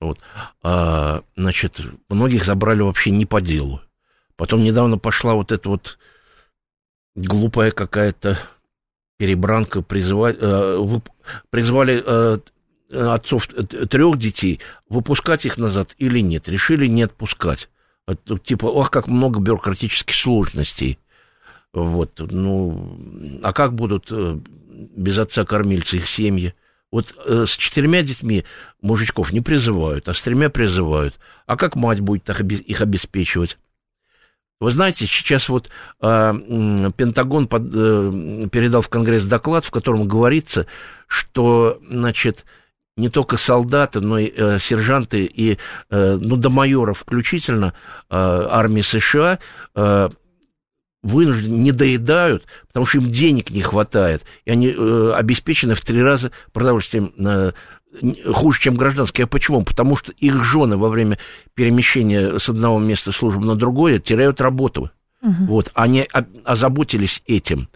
Вот. 0.00 0.20
А, 0.62 1.22
значит, 1.36 1.80
многих 2.08 2.44
забрали 2.44 2.82
вообще 2.82 3.10
не 3.10 3.26
по 3.26 3.40
делу. 3.40 3.80
Потом 4.36 4.62
недавно 4.62 4.98
пошла 4.98 5.34
вот 5.34 5.52
эта 5.52 5.68
вот 5.68 5.98
глупая 7.14 7.70
какая-то 7.70 8.38
перебранка, 9.16 9.80
призывать, 9.80 10.36
э, 10.38 10.76
вып, 10.78 11.08
призвали 11.50 12.02
э, 12.04 12.38
отцов 12.90 13.46
трех 13.46 14.18
детей, 14.18 14.60
выпускать 14.88 15.46
их 15.46 15.56
назад 15.56 15.94
или 15.98 16.20
нет. 16.20 16.48
Решили 16.48 16.86
не 16.86 17.02
отпускать. 17.02 17.70
Типа, 18.44 18.66
ох, 18.66 18.90
как 18.90 19.08
много 19.08 19.40
бюрократических 19.40 20.14
сложностей. 20.14 20.98
Вот, 21.72 22.12
ну, 22.18 23.40
а 23.42 23.52
как 23.52 23.74
будут 23.74 24.08
э, 24.10 24.38
без 24.96 25.18
отца-кормильца 25.18 25.96
их 25.96 26.08
семьи? 26.08 26.54
Вот 26.92 27.14
э, 27.24 27.44
с 27.46 27.56
четырьмя 27.56 28.02
детьми 28.02 28.44
мужичков 28.80 29.32
не 29.32 29.40
призывают, 29.40 30.08
а 30.08 30.14
с 30.14 30.20
тремя 30.20 30.50
призывают. 30.50 31.18
А 31.46 31.56
как 31.56 31.76
мать 31.76 32.00
будет 32.00 32.28
их 32.28 32.80
обеспечивать? 32.80 33.58
Вы 34.58 34.70
знаете, 34.70 35.06
сейчас 35.06 35.48
вот 35.50 35.68
э, 36.00 36.32
Пентагон 36.96 37.46
под, 37.46 37.70
э, 37.74 38.48
передал 38.50 38.80
в 38.80 38.88
Конгресс 38.88 39.24
доклад, 39.24 39.66
в 39.66 39.70
котором 39.70 40.08
говорится, 40.08 40.66
что, 41.06 41.78
значит, 41.86 42.46
не 42.96 43.10
только 43.10 43.36
солдаты, 43.36 44.00
но 44.00 44.18
и 44.18 44.32
э, 44.34 44.58
сержанты 44.58 45.24
и, 45.26 45.58
э, 45.90 46.18
ну, 46.18 46.36
до 46.36 46.48
майоров 46.48 47.00
включительно 47.00 47.74
э, 48.08 48.16
армии 48.16 48.80
США 48.80 49.38
э, 49.74 50.08
вынуждены, 51.06 51.54
не 51.54 51.72
доедают, 51.72 52.44
потому 52.68 52.86
что 52.86 52.98
им 52.98 53.10
денег 53.10 53.50
не 53.50 53.62
хватает, 53.62 54.22
и 54.44 54.50
они 54.50 54.74
э, 54.76 55.12
обеспечены 55.14 55.74
в 55.74 55.80
три 55.80 56.02
раза 56.02 56.30
продовольствием 56.52 57.12
э, 57.18 57.52
хуже, 58.32 58.60
чем 58.60 58.74
гражданские. 58.74 59.24
А 59.24 59.28
почему? 59.28 59.62
Потому 59.62 59.96
что 59.96 60.12
их 60.12 60.42
жены 60.44 60.76
во 60.76 60.88
время 60.88 61.18
перемещения 61.54 62.38
с 62.38 62.48
одного 62.48 62.78
места 62.78 63.12
службы 63.12 63.44
на 63.44 63.56
другое 63.56 63.98
теряют 63.98 64.40
работу. 64.40 64.90
Угу. 65.22 65.44
Вот, 65.46 65.70
они 65.74 66.08
озаботились 66.44 67.22
этим. 67.26 67.68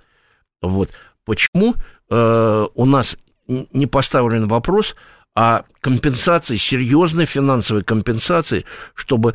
Вот. 0.60 0.90
Почему 1.24 1.74
э, 2.10 2.66
у 2.74 2.84
нас 2.84 3.16
не 3.46 3.86
поставлен 3.86 4.46
вопрос 4.46 4.94
о 5.34 5.62
компенсации, 5.80 6.56
серьезной 6.56 7.26
финансовой 7.26 7.82
компенсации, 7.82 8.64
чтобы 8.94 9.34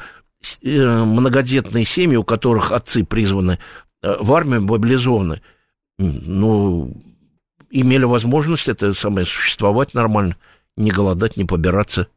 э, 0.62 1.04
многодетные 1.04 1.86
семьи, 1.86 2.18
у 2.18 2.24
которых 2.24 2.72
отцы 2.72 3.04
призваны 3.04 3.60
в 4.02 4.34
армию 4.34 4.62
мобилизованы, 4.62 5.42
ну, 5.98 6.94
имели 7.70 8.04
возможность 8.04 8.68
это 8.68 8.94
самое 8.94 9.26
существовать 9.26 9.94
нормально, 9.94 10.36
не 10.78 10.92
голодать, 10.92 11.38
не 11.38 11.46
побираться. 11.46 12.08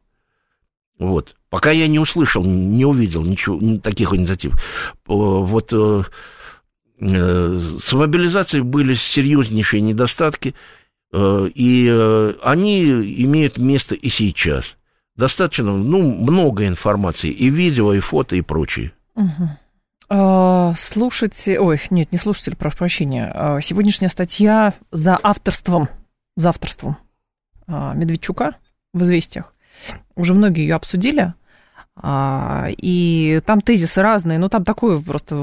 Вот. 0.97 1.35
Пока 1.49 1.71
я 1.71 1.87
не 1.87 1.97
услышал, 1.99 2.43
не 2.43 2.85
увидел 2.85 3.23
ничего, 3.23 3.79
таких 3.79 4.13
инициатив. 4.13 4.53
Вот 5.05 5.73
э, 5.73 6.03
э, 6.99 7.61
с 7.81 7.93
мобилизацией 7.93 8.63
были 8.63 8.93
серьезнейшие 8.93 9.81
недостатки, 9.81 10.53
и 11.11 12.35
они 12.43 12.83
имеют 13.23 13.57
место 13.57 13.95
и 13.95 14.09
сейчас. 14.09 14.77
достаточно, 15.19 15.77
ну, 15.77 16.01
много 16.01 16.65
информации, 16.65 17.29
и 17.29 17.49
видео, 17.49 17.93
и 17.93 17.99
фото, 17.99 18.35
и 18.35 18.41
прочее. 18.41 18.93
Угу. 19.15 19.49
А, 20.11 20.73
слушайте, 20.75 21.59
ой, 21.59 21.79
нет, 21.91 22.11
не 22.11 22.17
слушатель, 22.17 22.55
прошу 22.55 22.77
прощения. 22.77 23.31
А, 23.31 23.61
сегодняшняя 23.61 24.09
статья 24.09 24.73
за 24.91 25.19
авторством, 25.21 25.87
за 26.35 26.49
авторством 26.49 26.97
а, 27.67 27.93
Медведчука 27.93 28.55
в 28.91 29.03
«Известиях». 29.03 29.53
Уже 30.15 30.33
многие 30.33 30.61
ее 30.61 30.75
обсудили. 30.75 31.35
А, 32.01 32.67
и 32.69 33.41
там 33.45 33.61
тезисы 33.61 34.01
разные, 34.01 34.39
но 34.39 34.49
там 34.49 34.63
такое 34.63 34.99
просто 34.99 35.35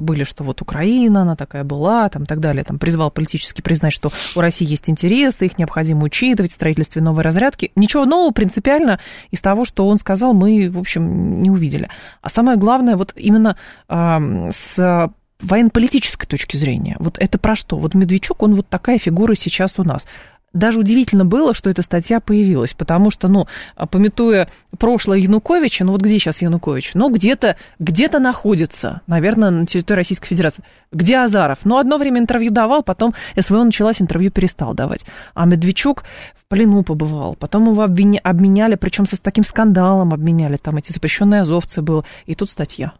были, 0.00 0.24
что 0.24 0.44
вот 0.44 0.62
Украина, 0.62 1.22
она 1.22 1.36
такая 1.36 1.64
была, 1.64 2.08
там 2.08 2.26
так 2.26 2.40
далее, 2.40 2.64
там 2.64 2.78
призвал 2.78 3.10
политически 3.10 3.60
признать, 3.60 3.92
что 3.92 4.10
у 4.34 4.40
России 4.40 4.66
есть 4.66 4.88
интересы, 4.88 5.46
их 5.46 5.58
необходимо 5.58 6.04
учитывать 6.04 6.50
в 6.50 6.54
строительстве 6.54 7.02
новой 7.02 7.22
разрядки. 7.22 7.72
Ничего 7.76 8.06
нового 8.06 8.32
принципиально 8.32 9.00
из 9.30 9.40
того, 9.40 9.64
что 9.64 9.86
он 9.86 9.98
сказал, 9.98 10.32
мы, 10.32 10.70
в 10.70 10.78
общем, 10.78 11.42
не 11.42 11.50
увидели. 11.50 11.88
А 12.22 12.30
самое 12.30 12.56
главное, 12.56 12.96
вот 12.96 13.12
именно 13.16 13.56
с 13.88 15.10
военно-политической 15.42 16.26
точки 16.26 16.56
зрения. 16.56 16.96
Вот 17.00 17.18
это 17.18 17.36
про 17.36 17.56
что? 17.56 17.76
Вот 17.76 17.94
Медведчук, 17.94 18.42
он 18.42 18.54
вот 18.54 18.68
такая 18.68 18.98
фигура 18.98 19.34
сейчас 19.34 19.74
у 19.78 19.84
нас 19.84 20.06
даже 20.52 20.78
удивительно 20.78 21.24
было, 21.24 21.54
что 21.54 21.70
эта 21.70 21.82
статья 21.82 22.20
появилась, 22.20 22.74
потому 22.74 23.10
что, 23.10 23.28
ну, 23.28 23.46
пометуя 23.90 24.48
прошлое 24.78 25.18
Януковича, 25.18 25.84
ну 25.84 25.92
вот 25.92 26.02
где 26.02 26.18
сейчас 26.18 26.42
Янукович? 26.42 26.92
Ну, 26.94 27.10
где-то 27.10 27.56
где 27.78 28.08
находится, 28.08 29.00
наверное, 29.06 29.50
на 29.50 29.66
территории 29.66 29.98
Российской 29.98 30.28
Федерации. 30.28 30.64
Где 30.92 31.18
Азаров? 31.18 31.60
Ну, 31.64 31.78
одно 31.78 31.96
время 31.96 32.20
интервью 32.20 32.50
давал, 32.50 32.82
потом 32.82 33.14
СВО 33.38 33.64
началась, 33.64 34.02
интервью 34.02 34.30
перестал 34.30 34.74
давать. 34.74 35.04
А 35.34 35.46
Медведчук 35.46 36.04
в 36.34 36.46
плену 36.48 36.82
побывал, 36.82 37.34
потом 37.34 37.70
его 37.70 37.82
обменяли, 37.82 38.74
причем 38.74 39.06
со 39.06 39.16
с 39.16 39.20
таким 39.20 39.44
скандалом 39.44 40.12
обменяли, 40.12 40.56
там 40.56 40.76
эти 40.76 40.92
запрещенные 40.92 41.42
азовцы 41.42 41.80
было, 41.80 42.04
и 42.26 42.34
тут 42.34 42.50
статья. 42.50 42.92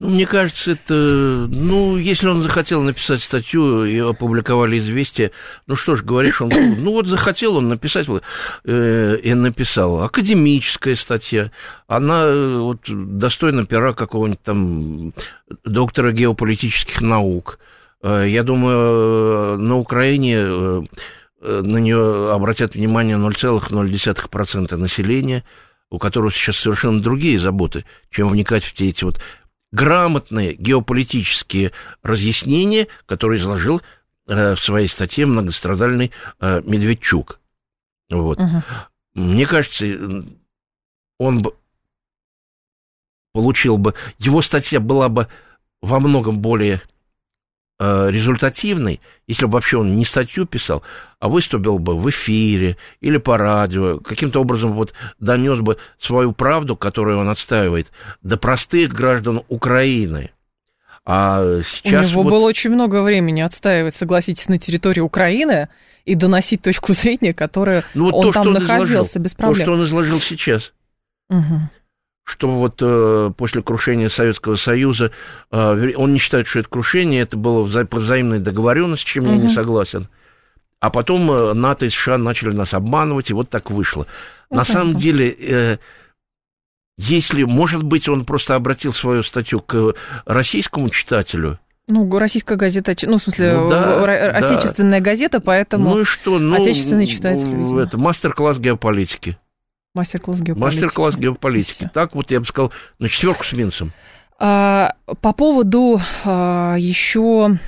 Ну, 0.00 0.08
мне 0.08 0.26
кажется, 0.26 0.72
это... 0.72 0.94
Ну, 0.94 1.96
если 1.96 2.26
он 2.26 2.40
захотел 2.40 2.82
написать 2.82 3.22
статью 3.22 3.84
и 3.84 3.96
опубликовали 3.98 4.78
известие, 4.78 5.30
ну 5.66 5.76
что 5.76 5.94
ж, 5.94 6.02
говоришь, 6.02 6.42
он... 6.42 6.50
Ну, 6.50 6.90
вот 6.92 7.06
захотел 7.06 7.56
он 7.56 7.68
написать, 7.68 8.08
э, 8.64 9.18
и 9.22 9.34
написал. 9.34 10.02
Академическая 10.02 10.96
статья. 10.96 11.52
Она 11.86 12.24
э, 12.24 12.58
вот 12.58 12.80
достойна 12.88 13.66
пера 13.66 13.94
какого-нибудь 13.94 14.42
там 14.42 15.14
доктора 15.64 16.10
геополитических 16.10 17.00
наук. 17.00 17.60
Э, 18.02 18.24
я 18.26 18.42
думаю, 18.42 19.58
на 19.58 19.78
Украине 19.78 20.36
э, 20.38 20.82
на 21.40 21.76
нее 21.78 22.32
обратят 22.32 22.74
внимание 22.74 23.16
0,0% 23.16 24.76
населения, 24.76 25.44
у 25.90 25.98
которого 25.98 26.32
сейчас 26.32 26.56
совершенно 26.56 27.00
другие 27.00 27.38
заботы, 27.38 27.84
чем 28.10 28.28
вникать 28.28 28.64
в 28.64 28.74
те 28.74 28.88
эти 28.88 29.04
вот 29.04 29.20
грамотные 29.74 30.54
геополитические 30.54 31.72
разъяснения, 32.04 32.86
которые 33.06 33.40
изложил 33.40 33.82
э, 34.28 34.54
в 34.54 34.64
своей 34.64 34.86
статье 34.86 35.26
многострадальный 35.26 36.12
э, 36.40 36.62
Медведчук. 36.64 37.40
Вот. 38.08 38.40
Угу. 38.40 38.62
Мне 39.14 39.46
кажется, 39.46 39.84
он 41.18 41.42
бы 41.42 41.54
получил 43.32 43.76
бы, 43.76 43.94
его 44.18 44.42
статья 44.42 44.78
была 44.78 45.08
бы 45.08 45.26
во 45.82 45.98
многом 45.98 46.38
более 46.38 46.80
результативный, 48.10 49.00
если 49.26 49.46
бы 49.46 49.52
вообще 49.52 49.78
он 49.78 49.96
не 49.96 50.04
статью 50.04 50.46
писал, 50.46 50.82
а 51.18 51.28
выступил 51.28 51.78
бы 51.78 51.96
в 51.96 52.08
эфире 52.10 52.76
или 53.00 53.16
по 53.16 53.36
радио, 53.38 53.98
каким-то 53.98 54.40
образом 54.40 54.72
вот 54.72 54.92
донес 55.18 55.60
бы 55.60 55.78
свою 55.98 56.32
правду, 56.32 56.76
которую 56.76 57.18
он 57.18 57.28
отстаивает, 57.28 57.90
до 58.22 58.36
простых 58.36 58.92
граждан 58.92 59.42
Украины. 59.48 60.30
А 61.06 61.60
сейчас 61.64 62.06
У 62.06 62.10
него 62.10 62.22
вот... 62.22 62.30
было 62.30 62.46
очень 62.46 62.70
много 62.70 63.02
времени 63.02 63.40
отстаивать, 63.40 63.94
согласитесь, 63.94 64.48
на 64.48 64.58
территории 64.58 65.00
Украины 65.00 65.68
и 66.04 66.14
доносить 66.14 66.62
точку 66.62 66.92
зрения, 66.92 67.32
которая 67.32 67.84
ну, 67.94 68.04
вот 68.04 68.14
он 68.14 68.32
то, 68.32 68.32
там 68.32 68.52
находился 68.52 69.18
изложил, 69.18 69.22
без 69.22 69.34
проблем. 69.34 69.58
То, 69.58 69.62
что 69.62 69.72
он 69.72 69.84
изложил 69.84 70.20
сейчас. 70.20 70.72
Угу 71.28 71.60
что 72.24 72.48
вот 72.48 72.78
э, 72.80 73.30
после 73.36 73.62
крушения 73.62 74.08
Советского 74.08 74.56
Союза, 74.56 75.12
э, 75.52 75.92
он 75.94 76.14
не 76.14 76.18
считает, 76.18 76.46
что 76.46 76.60
это 76.60 76.68
крушение, 76.68 77.22
это 77.22 77.36
было 77.36 77.64
вза- 77.64 77.84
по 77.84 77.98
взаимной 77.98 78.40
договоренности, 78.40 79.04
с 79.04 79.12
чем 79.12 79.24
угу. 79.24 79.34
я 79.34 79.38
не 79.38 79.48
согласен. 79.48 80.08
А 80.80 80.90
потом 80.90 81.30
э, 81.30 81.52
НАТО 81.52 81.86
и 81.86 81.90
США 81.90 82.18
начали 82.18 82.52
нас 82.52 82.72
обманывать, 82.72 83.30
и 83.30 83.34
вот 83.34 83.50
так 83.50 83.70
вышло. 83.70 84.06
Ну, 84.50 84.56
На 84.56 84.64
самом 84.64 84.96
деле, 84.96 85.30
э, 85.38 85.78
если, 86.96 87.44
может 87.44 87.82
быть, 87.82 88.08
он 88.08 88.24
просто 88.24 88.54
обратил 88.54 88.94
свою 88.94 89.22
статью 89.22 89.60
к 89.60 89.94
российскому 90.24 90.88
читателю, 90.88 91.58
ну, 91.86 92.10
российская 92.18 92.56
газета, 92.56 92.94
ну, 93.02 93.18
в 93.18 93.22
смысле, 93.22 93.58
ну, 93.58 93.68
да, 93.68 94.02
отечественная 94.30 95.00
да. 95.00 95.04
газета, 95.04 95.40
поэтому 95.40 95.90
ну 95.90 96.00
и 96.00 96.04
что? 96.04 96.38
Ну, 96.38 96.54
отечественный 96.58 97.06
читатель, 97.06 97.54
видимо. 97.54 97.82
Это 97.82 97.98
мастер-класс 97.98 98.58
геополитики. 98.58 99.36
Мастер-класс 99.94 100.40
геополитики. 100.40 100.82
Мастер-класс 100.82 101.16
геополитики. 101.16 101.90
Так 101.94 102.16
вот 102.16 102.30
я 102.32 102.40
бы 102.40 102.46
сказал, 102.46 102.72
на 102.98 103.08
четверку 103.08 103.44
с 103.44 103.52
минусом. 103.52 103.92
А, 104.40 104.94
по 105.20 105.32
поводу 105.32 106.00
а, 106.24 106.74
еще 106.76 107.58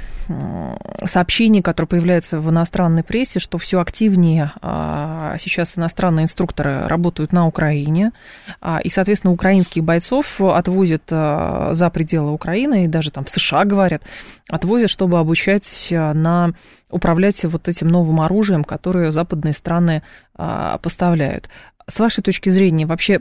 сообщений, 1.04 1.62
которые 1.62 1.88
появляются 1.88 2.40
в 2.40 2.50
иностранной 2.50 3.02
прессе, 3.02 3.38
что 3.38 3.58
все 3.58 3.80
активнее 3.80 4.52
а, 4.60 5.36
сейчас 5.38 5.76
иностранные 5.76 6.24
инструкторы 6.24 6.86
работают 6.86 7.32
на 7.32 7.46
Украине, 7.46 8.12
а, 8.60 8.78
и, 8.82 8.88
соответственно, 8.88 9.32
украинских 9.32 9.84
бойцов 9.84 10.40
отвозят 10.40 11.04
а, 11.10 11.70
за 11.74 11.90
пределы 11.90 12.32
Украины, 12.32 12.84
и 12.84 12.88
даже 12.88 13.10
там 13.10 13.24
в 13.24 13.30
США, 13.30 13.64
говорят, 13.64 14.02
отвозят, 14.48 14.90
чтобы 14.90 15.18
обучать 15.18 15.88
на 15.90 16.52
управлять 16.90 17.44
вот 17.44 17.68
этим 17.68 17.88
новым 17.88 18.20
оружием, 18.20 18.62
которое 18.64 19.10
западные 19.10 19.54
страны 19.54 20.02
поставляют. 20.34 21.48
С 21.88 21.98
вашей 21.98 22.22
точки 22.22 22.48
зрения, 22.48 22.86
вообще 22.86 23.20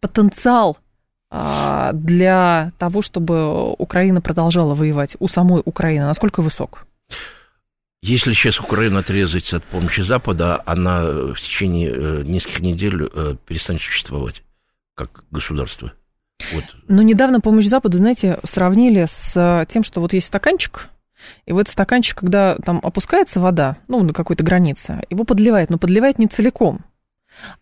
потенциал 0.00 0.78
для 1.30 2.72
того, 2.78 3.02
чтобы 3.02 3.72
Украина 3.74 4.20
продолжала 4.20 4.74
воевать 4.74 5.16
у 5.18 5.28
самой 5.28 5.62
Украины, 5.64 6.06
насколько 6.06 6.40
высок? 6.40 6.86
Если 8.00 8.32
сейчас 8.32 8.60
Украина 8.60 9.00
отрезается 9.00 9.56
от 9.56 9.64
помощи 9.64 10.00
Запада, 10.00 10.62
она 10.64 11.02
в 11.02 11.34
течение 11.34 11.90
э, 11.90 12.22
нескольких 12.24 12.60
недель 12.60 13.02
э, 13.12 13.34
перестанет 13.44 13.82
существовать 13.82 14.42
как 14.94 15.24
государство. 15.30 15.92
Вот. 16.52 16.64
Но 16.86 17.02
недавно 17.02 17.40
помощь 17.40 17.66
Западу, 17.66 17.98
знаете, 17.98 18.38
сравнили 18.44 19.06
с 19.10 19.66
тем, 19.68 19.82
что 19.82 20.00
вот 20.00 20.12
есть 20.12 20.28
стаканчик, 20.28 20.88
и 21.46 21.52
в 21.52 21.58
этот 21.58 21.72
стаканчик, 21.72 22.18
когда 22.18 22.56
там 22.56 22.80
опускается 22.82 23.40
вода, 23.40 23.76
ну, 23.88 24.02
на 24.02 24.12
какой-то 24.12 24.44
границе, 24.44 25.02
его 25.10 25.24
подливает, 25.24 25.70
но 25.70 25.78
подливает 25.78 26.18
не 26.18 26.26
целиком. 26.26 26.80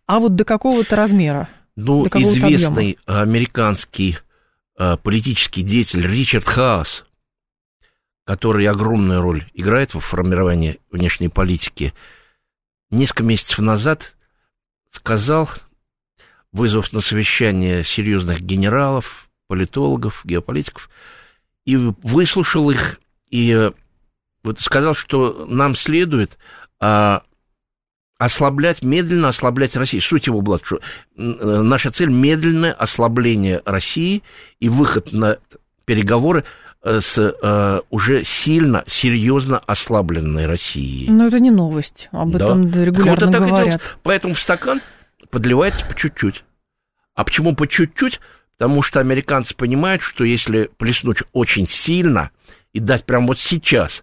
А 0.06 0.18
вот 0.18 0.34
до 0.34 0.44
какого-то 0.44 0.96
размера? 0.96 1.48
Ну, 1.76 2.06
известный 2.06 2.98
объема? 3.04 3.22
американский 3.22 4.18
э, 4.78 4.96
политический 5.02 5.62
деятель 5.62 6.06
Ричард 6.06 6.46
Хаас, 6.46 7.04
который 8.24 8.66
огромную 8.66 9.20
роль 9.20 9.44
играет 9.52 9.94
в 9.94 10.00
формировании 10.00 10.80
внешней 10.90 11.28
политики, 11.28 11.92
несколько 12.90 13.24
месяцев 13.24 13.58
назад 13.58 14.16
сказал, 14.90 15.50
вызвав 16.50 16.92
на 16.92 17.02
совещание 17.02 17.84
серьезных 17.84 18.40
генералов, 18.40 19.28
политологов, 19.46 20.22
геополитиков, 20.24 20.88
и 21.66 21.76
выслушал 21.76 22.70
их, 22.70 23.00
и 23.28 23.52
э, 23.52 23.72
вот 24.42 24.60
сказал, 24.60 24.94
что 24.94 25.44
нам 25.46 25.74
следует 25.74 26.38
а, 26.78 27.22
ослаблять, 28.18 28.82
медленно 28.82 29.28
ослаблять 29.28 29.76
Россию. 29.76 30.02
Суть 30.02 30.26
его 30.26 30.40
была, 30.40 30.58
что 30.62 30.80
наша 31.16 31.90
цель 31.90 32.10
медленное 32.10 32.72
ослабление 32.72 33.62
России 33.64 34.22
и 34.60 34.68
выход 34.68 35.12
на 35.12 35.38
переговоры 35.84 36.44
э, 36.82 37.00
с 37.00 37.18
э, 37.18 37.80
уже 37.90 38.24
сильно, 38.24 38.84
серьезно 38.86 39.58
ослабленной 39.58 40.46
Россией. 40.46 41.10
Но 41.10 41.26
это 41.26 41.38
не 41.38 41.50
новость, 41.50 42.08
об 42.12 42.32
да. 42.32 42.44
этом 42.44 42.70
регулярно 42.70 43.30
так 43.30 43.46
говорят. 43.46 43.82
Поэтому 44.02 44.34
в 44.34 44.40
стакан 44.40 44.80
подливайте 45.30 45.84
по 45.86 45.94
чуть-чуть. 45.94 46.44
А 47.14 47.24
почему 47.24 47.54
по 47.54 47.66
чуть-чуть? 47.68 48.20
Потому 48.58 48.82
что 48.82 49.00
американцы 49.00 49.54
понимают, 49.54 50.02
что 50.02 50.24
если 50.24 50.70
плеснуть 50.78 51.22
очень 51.32 51.68
сильно 51.68 52.30
и 52.72 52.80
дать 52.80 53.04
прямо 53.04 53.28
вот 53.28 53.38
сейчас 53.38 54.02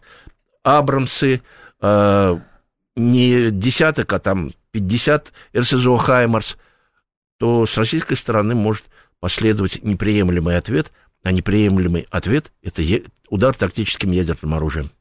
Абрамсы, 0.63 1.41
э, 1.81 2.39
не 2.95 3.51
десяток, 3.51 4.11
а 4.13 4.19
там 4.19 4.53
50 4.71 5.33
РСЗО 5.55 5.97
«Хаймарс», 5.97 6.57
то 7.37 7.65
с 7.65 7.77
российской 7.77 8.15
стороны 8.15 8.55
может 8.55 8.85
последовать 9.19 9.83
неприемлемый 9.83 10.57
ответ, 10.57 10.91
а 11.23 11.31
неприемлемый 11.31 12.07
ответ– 12.09 12.51
это 12.61 12.83
удар 13.29 13.55
тактическим 13.55 14.11
ядерным 14.11 14.53
оружием. 14.53 14.91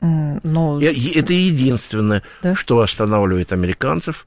Но... 0.00 0.80
Это 0.80 1.32
единственное, 1.32 2.22
да? 2.42 2.54
что 2.54 2.80
останавливает 2.80 3.52
американцев 3.52 4.26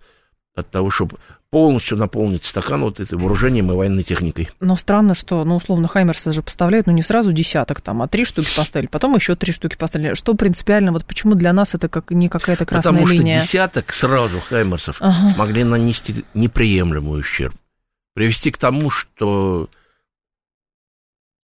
от 0.53 0.69
того, 0.69 0.89
чтобы 0.89 1.17
полностью 1.51 1.97
наполнить 1.97 2.45
стакан 2.45 2.81
вот 2.81 3.01
этой 3.01 3.17
вооружением 3.17 3.71
и 3.71 3.75
военной 3.75 4.03
техникой. 4.03 4.49
Но 4.61 4.77
странно, 4.77 5.13
что, 5.13 5.43
ну, 5.43 5.57
условно, 5.57 5.89
Хаймерсы 5.89 6.31
же 6.31 6.41
поставляют, 6.41 6.87
ну, 6.87 6.93
не 6.93 7.03
сразу 7.03 7.33
десяток 7.33 7.81
там, 7.81 8.01
а 8.01 8.07
три 8.07 8.23
штуки 8.23 8.47
поставили, 8.55 8.87
потом 8.87 9.15
еще 9.15 9.35
три 9.35 9.51
штуки 9.51 9.75
поставили. 9.75 10.13
Что 10.13 10.33
принципиально, 10.33 10.93
вот 10.93 11.05
почему 11.05 11.35
для 11.35 11.51
нас 11.51 11.75
это 11.75 11.89
как 11.89 12.09
не 12.09 12.29
какая-то 12.29 12.65
красная 12.65 12.93
Потому 12.93 13.07
линия? 13.07 13.33
Потому 13.33 13.43
что 13.43 13.51
десяток 13.51 13.93
сразу 13.93 14.39
Хаймерсов 14.39 14.97
ага. 15.01 15.37
могли 15.37 15.65
нанести 15.65 16.23
неприемлемый 16.33 17.19
ущерб. 17.19 17.53
Привести 18.13 18.51
к 18.51 18.57
тому, 18.57 18.89
что 18.89 19.69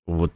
вот 0.05 0.31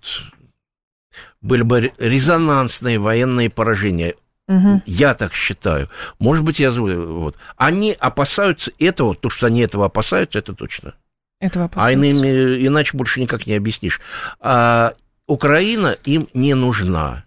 были 1.42 1.64
бы 1.64 1.94
резонансные 1.98 3.00
военные 3.00 3.50
поражения. 3.50 4.16
Угу. 4.52 4.82
Я 4.86 5.14
так 5.14 5.34
считаю. 5.34 5.88
Может 6.20 6.44
быть, 6.44 6.60
я 6.60 6.72
вот. 6.72 7.38
Они 7.56 7.96
опасаются 7.98 8.72
этого, 8.80 9.16
то, 9.16 9.30
что 9.30 9.48
они 9.48 9.62
этого 9.62 9.86
опасаются, 9.86 10.40
это 10.40 10.54
точно. 10.54 10.94
Этого 11.40 11.66
а 11.66 11.68
опасаются. 11.68 11.88
А 11.88 12.10
иными, 12.10 12.68
иначе 12.68 12.98
больше 12.98 13.22
никак 13.22 13.48
не 13.48 13.56
объяснишь. 13.56 14.02
А 14.42 14.94
Украина 15.26 15.96
им 16.04 16.28
не 16.34 16.54
нужна. 16.54 17.24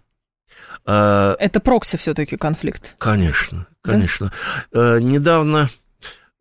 А, 0.85 1.35
это 1.39 1.59
прокси 1.59 1.97
все-таки 1.97 2.37
конфликт. 2.37 2.93
Конечно, 2.99 3.65
конечно. 3.81 4.31
Да? 4.71 4.99
Недавно 4.99 5.69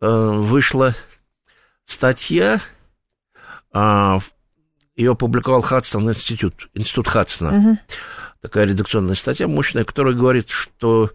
э, 0.03 0.07
вышла 0.07 0.95
статья, 1.87 2.61
а, 3.73 4.19
ее 4.97 5.13
опубликовал 5.13 5.63
Хадстон 5.63 6.11
институт, 6.11 6.69
институт 6.75 7.09
Хадстона. 7.09 7.57
Угу 7.57 7.79
такая 8.45 8.67
редакционная 8.67 9.15
статья 9.15 9.49
мощная, 9.49 9.85
которая 9.85 10.13
говорит, 10.13 10.51
что 10.51 11.13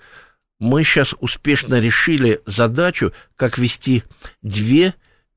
мы 0.59 0.83
сейчас 0.83 1.13
успешно 1.19 1.79
решили 1.79 2.41
задачу, 2.47 3.13
как 3.35 3.59
вести 3.59 4.03
две 4.41 4.95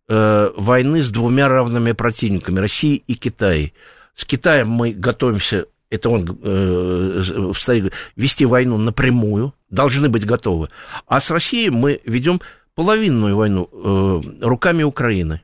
э, 0.09 0.51
войны 0.57 1.03
с 1.03 1.11
двумя 1.11 1.49
равными 1.49 1.93
противниками, 1.93 2.61
Россией 2.61 3.05
и 3.07 3.15
Китаем. 3.15 3.73
С 4.15 4.25
Китаем 4.25 4.71
мы 4.71 4.93
готовимся, 4.93 5.67
это 5.91 6.09
он 6.09 6.39
э, 6.43 7.53
встает, 7.55 7.93
вести 8.17 8.47
войну 8.47 8.79
напрямую, 8.79 9.53
должны 9.69 10.09
быть 10.09 10.25
готовы. 10.25 10.71
А 11.07 11.21
с 11.21 11.31
Россией 11.31 11.69
мы 11.69 12.01
ведем 12.07 12.41
половинную 12.75 13.37
войну 13.37 13.69
э, 13.71 14.23
руками 14.41 14.83
Украины. 14.83 15.43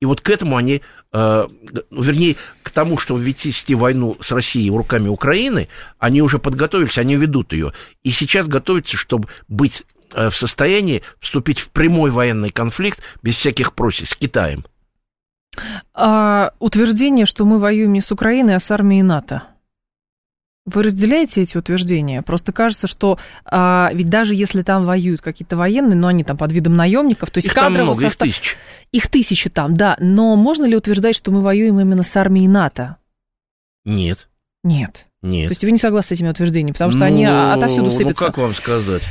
И 0.00 0.06
вот 0.06 0.22
к 0.22 0.30
этому 0.30 0.56
они, 0.56 0.82
вернее, 1.12 2.36
к 2.62 2.70
тому, 2.70 2.98
чтобы 2.98 3.22
вести 3.22 3.74
войну 3.74 4.16
с 4.20 4.30
Россией 4.32 4.70
руками 4.70 5.08
Украины, 5.08 5.68
они 5.98 6.22
уже 6.22 6.38
подготовились, 6.38 6.98
они 6.98 7.16
ведут 7.16 7.52
ее. 7.52 7.72
И 8.02 8.10
сейчас 8.10 8.46
готовятся, 8.46 8.96
чтобы 8.96 9.28
быть 9.48 9.84
э, 10.12 10.28
в 10.30 10.36
состоянии 10.36 11.02
вступить 11.18 11.60
в 11.60 11.70
прямой 11.70 12.10
военный 12.10 12.50
конфликт 12.50 13.00
без 13.22 13.36
всяких 13.36 13.72
просей 13.72 14.06
с 14.06 14.14
Китаем. 14.14 14.64
А, 15.94 16.52
утверждение, 16.58 17.26
что 17.26 17.44
мы 17.44 17.58
воюем 17.58 17.92
не 17.92 18.00
с 18.00 18.12
Украиной, 18.12 18.56
а 18.56 18.60
с 18.60 18.70
армией 18.70 19.02
НАТО– 19.02 19.44
вы 20.74 20.82
разделяете 20.82 21.42
эти 21.42 21.56
утверждения? 21.56 22.22
Просто 22.22 22.52
кажется, 22.52 22.86
что 22.86 23.18
а, 23.44 23.90
ведь 23.92 24.08
даже 24.08 24.34
если 24.34 24.62
там 24.62 24.84
воюют 24.86 25.20
какие-то 25.20 25.56
военные, 25.56 25.96
но 25.96 26.08
они 26.08 26.24
там 26.24 26.36
под 26.36 26.52
видом 26.52 26.76
наемников, 26.76 27.30
то 27.30 27.38
есть 27.38 27.48
их 27.48 27.54
там 27.54 27.72
много, 27.72 28.00
состав... 28.00 28.28
их 28.28 28.34
тысячи. 28.34 28.56
Их 28.92 29.08
тысячи 29.08 29.50
там, 29.50 29.76
да. 29.76 29.96
Но 30.00 30.36
можно 30.36 30.64
ли 30.64 30.76
утверждать, 30.76 31.16
что 31.16 31.30
мы 31.30 31.42
воюем 31.42 31.80
именно 31.80 32.02
с 32.02 32.16
армией 32.16 32.48
НАТО? 32.48 32.96
Нет. 33.84 34.28
Нет. 34.64 35.06
Нет. 35.22 35.48
То 35.48 35.52
есть 35.52 35.64
вы 35.64 35.72
не 35.72 35.78
согласны 35.78 36.08
с 36.08 36.18
этими 36.18 36.28
утверждениями, 36.28 36.72
потому 36.72 36.90
что 36.92 37.00
ну, 37.00 37.06
они 37.06 37.24
отовсюду 37.24 37.90
сыпятся. 37.90 38.24
Ну, 38.24 38.28
как 38.28 38.38
вам 38.38 38.54
сказать? 38.54 39.02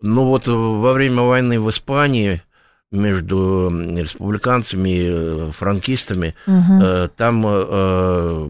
Ну, 0.00 0.24
вот 0.26 0.46
во 0.46 0.92
время 0.92 1.22
войны 1.22 1.58
в 1.58 1.68
Испании 1.70 2.42
между 2.92 3.68
республиканцами 3.68 4.88
и 4.90 5.08
э, 5.10 5.50
франкистами. 5.52 6.34
Угу. 6.46 7.08
Там 7.16 7.44
э, 7.46 8.48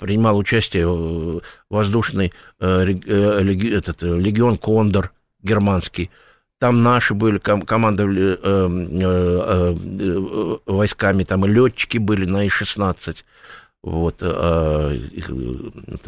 принимал 0.00 0.38
участие 0.38 1.40
воздушный 1.68 2.32
этот, 2.58 4.02
легион 4.02 4.58
Кондор 4.58 5.12
германский. 5.42 6.10
Там 6.58 6.82
наши 6.82 7.14
были, 7.14 7.38
командовали 7.38 8.38
войсками, 10.66 11.24
там 11.24 11.46
и 11.46 11.48
летчики 11.48 11.96
были 11.96 12.26
на 12.26 12.44
И-16. 12.44 13.24
Вот, 13.82 14.22
это 14.22 14.92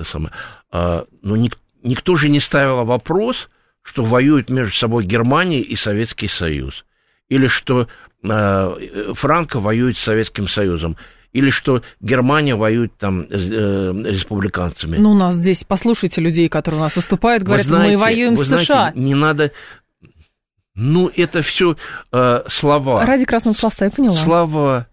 самое. 0.04 0.32
Но 0.70 1.36
никто 1.82 2.16
же 2.16 2.28
не 2.28 2.38
ставил 2.38 2.84
вопрос, 2.84 3.48
что 3.80 4.02
воюют 4.04 4.50
между 4.50 4.74
собой 4.74 5.04
Германия 5.04 5.60
и 5.60 5.74
Советский 5.74 6.28
Союз 6.28 6.84
или 7.32 7.46
что 7.46 7.88
э, 8.22 9.12
Франко 9.14 9.58
воюет 9.58 9.96
с 9.96 10.00
Советским 10.00 10.48
Союзом, 10.48 10.98
или 11.32 11.48
что 11.48 11.82
Германия 12.00 12.54
воюет 12.54 12.98
там 12.98 13.26
с 13.30 13.50
э, 13.50 13.92
республиканцами. 14.04 14.98
Ну, 14.98 15.12
у 15.12 15.14
нас 15.14 15.34
здесь, 15.34 15.64
послушайте 15.66 16.20
людей, 16.20 16.50
которые 16.50 16.80
у 16.80 16.84
нас 16.84 16.94
выступают, 16.94 17.42
говорят, 17.42 17.64
знаете, 17.64 17.96
мы 17.96 18.02
воюем 18.02 18.36
с 18.36 18.46
знаете, 18.46 18.66
США. 18.66 18.92
Не 18.94 19.14
надо... 19.14 19.50
Ну, 20.74 21.10
это 21.16 21.40
все 21.42 21.76
э, 22.12 22.42
слова. 22.48 23.04
Ради 23.06 23.24
красного 23.24 23.54
словца, 23.54 23.86
я 23.86 23.90
поняла. 23.90 24.16
Слова. 24.16 24.86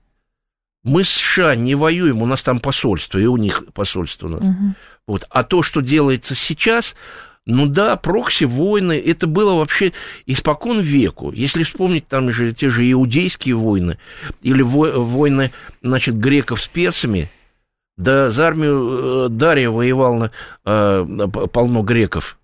Мы 0.83 1.03
с 1.03 1.09
США 1.09 1.55
не 1.55 1.75
воюем, 1.75 2.21
у 2.21 2.25
нас 2.25 2.41
там 2.41 2.59
посольство, 2.59 3.17
и 3.17 3.25
у 3.25 3.35
них 3.35 3.65
посольство 3.73 4.27
у 4.27 4.29
нас. 4.29 4.41
Угу. 4.41 4.73
Вот. 5.07 5.25
А 5.29 5.43
то, 5.43 5.61
что 5.61 5.81
делается 5.81 6.35
сейчас, 6.35 6.95
ну 7.49 7.65
да, 7.65 7.95
прокси-войны, 7.95 9.01
это 9.03 9.25
было 9.25 9.55
вообще 9.55 9.91
испокон 10.27 10.81
веку. 10.81 11.31
Если 11.31 11.63
вспомнить 11.63 12.07
там 12.07 12.31
же 12.31 12.53
те 12.53 12.69
же 12.69 12.89
иудейские 12.91 13.55
войны 13.55 13.97
или 14.43 14.61
войны, 14.61 15.51
значит, 15.81 16.15
греков 16.15 16.61
с 16.61 16.67
персами, 16.67 17.27
да 17.97 18.29
за 18.29 18.47
армию 18.47 19.25
э, 19.25 19.29
Дария 19.29 19.71
воевал 19.71 20.29
э, 20.63 21.27
полно 21.51 21.81
греков. 21.81 22.37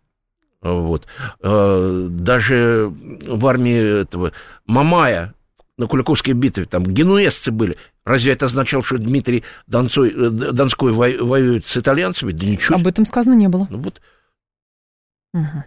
Вот. 0.63 1.05
Э, 1.39 2.07
даже 2.09 2.91
в 3.27 3.45
армии 3.45 4.01
этого 4.01 4.31
Мамая 4.65 5.35
на 5.77 5.85
Куликовской 5.85 6.33
битве, 6.33 6.65
там 6.65 6.83
генуэзцы 6.83 7.51
были. 7.51 7.77
Разве 8.05 8.31
это 8.31 8.45
означало, 8.45 8.83
что 8.83 8.97
Дмитрий 8.97 9.43
Донцой, 9.67 10.11
Донской 10.11 10.93
воюет 10.93 11.67
с 11.67 11.77
итальянцами? 11.77 12.31
Да 12.31 12.45
ничего. 12.45 12.75
Об 12.77 12.87
этом 12.87 13.05
сказано 13.05 13.35
не 13.35 13.49
было. 13.49 13.67
Ну 13.69 13.77
вот 13.77 14.01
Угу. 15.35 15.63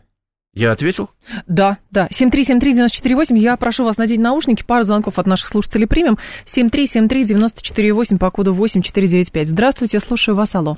Я 0.55 0.73
ответил? 0.73 1.11
Да, 1.47 1.79
да. 1.91 2.09
7373948. 2.09 3.37
Я 3.37 3.57
прошу 3.57 3.85
вас 3.85 3.99
надеть 3.99 4.19
наушники. 4.19 4.65
Пару 4.67 4.83
звонков 4.83 5.19
от 5.19 5.27
наших 5.27 5.49
слушателей 5.49 5.87
примем. 5.87 6.17
7373948 6.47 8.19
по 8.19 8.31
коду 8.31 8.55
8495. 8.55 9.49
Здравствуйте, 9.49 10.01
слушаю 10.01 10.35
вас. 10.35 10.55
Алло. 10.55 10.77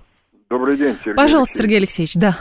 Добрый 0.51 0.77
день, 0.77 0.97
Сергей 1.05 1.15
Пожалуйста, 1.15 1.55
Алексеевич. 1.55 1.63
Сергей 1.63 1.79
Алексеевич, 1.79 2.15
да. 2.17 2.37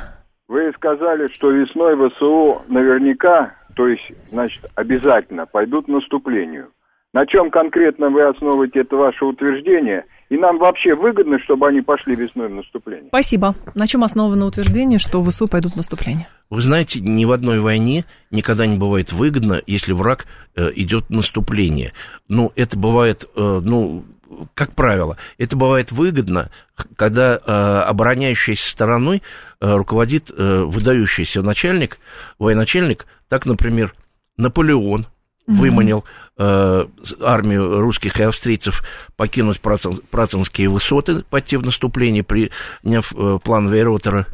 Вы 0.47 0.71
сказали, 0.75 1.31
что 1.33 1.51
весной 1.51 1.95
ВСУ 1.95 2.63
наверняка, 2.67 3.55
то 3.75 3.87
есть, 3.87 4.11
значит, 4.31 4.65
обязательно 4.73 5.45
пойдут 5.45 5.85
к 5.85 5.89
наступлению. 5.89 6.71
На 7.13 7.25
чем 7.25 7.49
конкретно 7.49 8.09
вы 8.09 8.23
основываете 8.23 8.81
это 8.81 8.95
ваше 8.95 9.25
утверждение– 9.25 10.05
и 10.29 10.37
нам 10.37 10.59
вообще 10.59 10.93
выгодно, 10.93 11.39
чтобы 11.39 11.67
они 11.67 11.81
пошли 11.81 12.15
весной 12.15 12.49
в 12.49 12.53
наступление. 12.53 13.07
Спасибо. 13.07 13.55
На 13.73 13.87
чем 13.87 14.03
основано 14.03 14.45
утверждение, 14.45 14.99
что 14.99 15.23
ВСУ 15.23 15.47
пойдут 15.47 15.73
в 15.73 15.77
наступление? 15.77 16.27
Вы 16.49 16.61
знаете, 16.61 16.99
ни 17.01 17.25
в 17.25 17.31
одной 17.31 17.59
войне 17.59 18.05
никогда 18.29 18.67
не 18.67 18.77
бывает 18.77 19.11
выгодно, 19.11 19.61
если 19.65 19.91
враг 19.91 20.27
э, 20.55 20.69
идет 20.75 21.05
в 21.05 21.09
наступление. 21.09 21.93
Ну, 22.27 22.51
это 22.55 22.77
бывает, 22.77 23.27
э, 23.35 23.61
ну, 23.63 24.05
как 24.53 24.73
правило, 24.73 25.17
это 25.39 25.57
бывает 25.57 25.91
выгодно, 25.91 26.51
когда 26.95 27.35
э, 27.35 27.51
обороняющейся 27.87 28.69
стороной 28.69 29.23
э, 29.59 29.73
руководит 29.73 30.29
э, 30.29 30.61
выдающийся 30.63 31.41
начальник, 31.41 31.97
военачальник, 32.37 33.07
так, 33.29 33.47
например, 33.47 33.93
Наполеон– 34.37 35.07
выманил 35.49 36.05
э, 36.37 36.85
армию 37.21 37.79
русских 37.81 38.19
и 38.19 38.23
австрийцев 38.23 38.83
покинуть 39.15 39.59
Працинские 39.59 40.69
высоты, 40.69 41.23
пойти 41.29 41.57
в 41.57 41.65
наступление, 41.65 42.23
приняв 42.23 43.13
э, 43.15 43.39
план 43.43 43.69
Вейротера, 43.69 44.25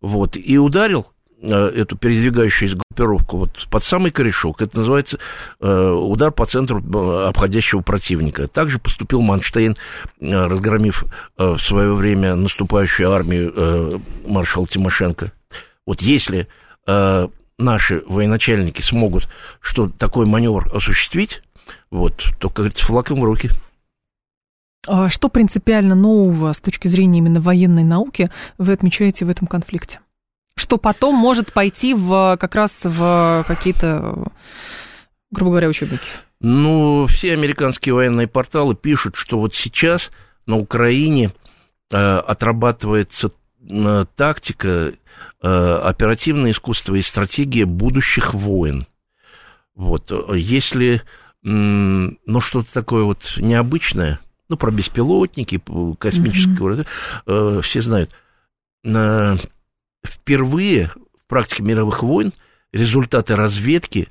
вот, 0.00 0.36
и 0.36 0.58
ударил 0.58 1.06
э, 1.40 1.48
эту 1.48 1.96
передвигающуюся 1.96 2.76
группировку 2.76 3.38
вот 3.38 3.68
под 3.70 3.84
самый 3.84 4.10
корешок. 4.10 4.60
Это 4.62 4.78
называется 4.78 5.18
э, 5.60 5.90
удар 5.90 6.32
по 6.32 6.46
центру 6.46 6.80
э, 6.80 7.28
обходящего 7.28 7.80
противника. 7.80 8.46
Также 8.48 8.78
поступил 8.78 9.20
Манштейн, 9.22 9.76
э, 10.20 10.46
разгромив 10.46 11.04
э, 11.38 11.52
в 11.52 11.60
свое 11.60 11.94
время 11.94 12.34
наступающую 12.34 13.10
армию 13.10 13.52
э, 13.54 13.98
маршала 14.26 14.66
Тимошенко. 14.66 15.32
Вот 15.86 16.02
если 16.02 16.48
э, 16.86 17.28
наши 17.58 18.02
военачальники 18.06 18.80
смогут 18.80 19.28
что 19.60 19.88
такой 19.88 20.26
маневр 20.26 20.74
осуществить, 20.74 21.42
вот, 21.90 22.24
то, 22.38 22.48
как 22.48 22.58
говорится, 22.58 22.84
флаг 22.84 23.10
им 23.10 23.20
в 23.20 23.24
руки. 23.24 23.50
А 24.86 25.10
что 25.10 25.28
принципиально 25.28 25.94
нового 25.94 26.52
с 26.52 26.60
точки 26.60 26.88
зрения 26.88 27.18
именно 27.18 27.40
военной 27.40 27.84
науки 27.84 28.30
вы 28.56 28.72
отмечаете 28.72 29.24
в 29.24 29.28
этом 29.28 29.46
конфликте? 29.46 30.00
Что 30.56 30.78
потом 30.78 31.14
может 31.14 31.52
пойти 31.52 31.94
в, 31.94 32.36
как 32.40 32.54
раз 32.54 32.80
в 32.82 33.44
какие-то, 33.46 34.24
грубо 35.30 35.50
говоря, 35.50 35.68
учебники? 35.68 36.08
Ну, 36.40 37.06
все 37.06 37.34
американские 37.34 37.94
военные 37.94 38.26
порталы 38.26 38.74
пишут, 38.74 39.16
что 39.16 39.38
вот 39.38 39.54
сейчас 39.54 40.10
на 40.46 40.56
Украине 40.56 41.32
э, 41.90 41.96
отрабатывается 41.96 43.30
э, 43.68 44.04
тактика, 44.16 44.92
оперативное 45.40 46.50
искусство 46.50 46.94
и 46.94 47.02
стратегия 47.02 47.64
будущих 47.64 48.34
войн. 48.34 48.86
Вот, 49.74 50.10
если, 50.34 51.02
ну, 51.42 52.40
что-то 52.40 52.72
такое 52.72 53.04
вот 53.04 53.34
необычное, 53.36 54.20
ну, 54.48 54.56
про 54.56 54.70
беспилотники, 54.70 55.60
космические, 55.98 56.84
mm-hmm. 57.26 57.62
все 57.62 57.82
знают, 57.82 58.10
впервые 60.04 60.90
в 61.22 61.26
практике 61.28 61.62
мировых 61.62 62.02
войн 62.02 62.32
результаты 62.72 63.36
разведки 63.36 64.08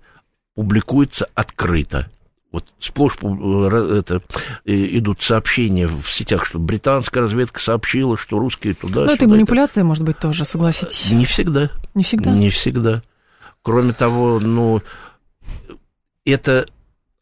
публикуются 0.55 1.28
открыто. 1.34 2.09
Вот 2.58 2.74
сплошь 2.80 3.18
э, 3.22 3.99
это, 3.99 4.24
идут 4.66 5.22
сообщения 5.22 5.86
в 5.86 6.12
сетях, 6.12 6.43
что 6.43 6.58
британская 6.58 7.20
разведка 7.20 7.60
сообщила, 7.60 8.18
что 8.18 8.39
русские 8.39 8.74
туда... 8.74 9.05
Ну, 9.05 9.12
это 9.12 9.26
и 9.26 9.28
манипуляция, 9.28 9.82
это... 9.82 9.88
может 9.88 10.03
быть, 10.03 10.18
тоже, 10.18 10.43
согласитесь? 10.43 11.12
Не 11.12 11.26
всегда. 11.26 11.70
Не 11.93 12.03
всегда? 12.03 12.32
Не 12.32 12.49
всегда. 12.49 13.03
Кроме 13.62 13.93
того, 13.93 14.39
ну, 14.39 14.82
это 16.26 16.66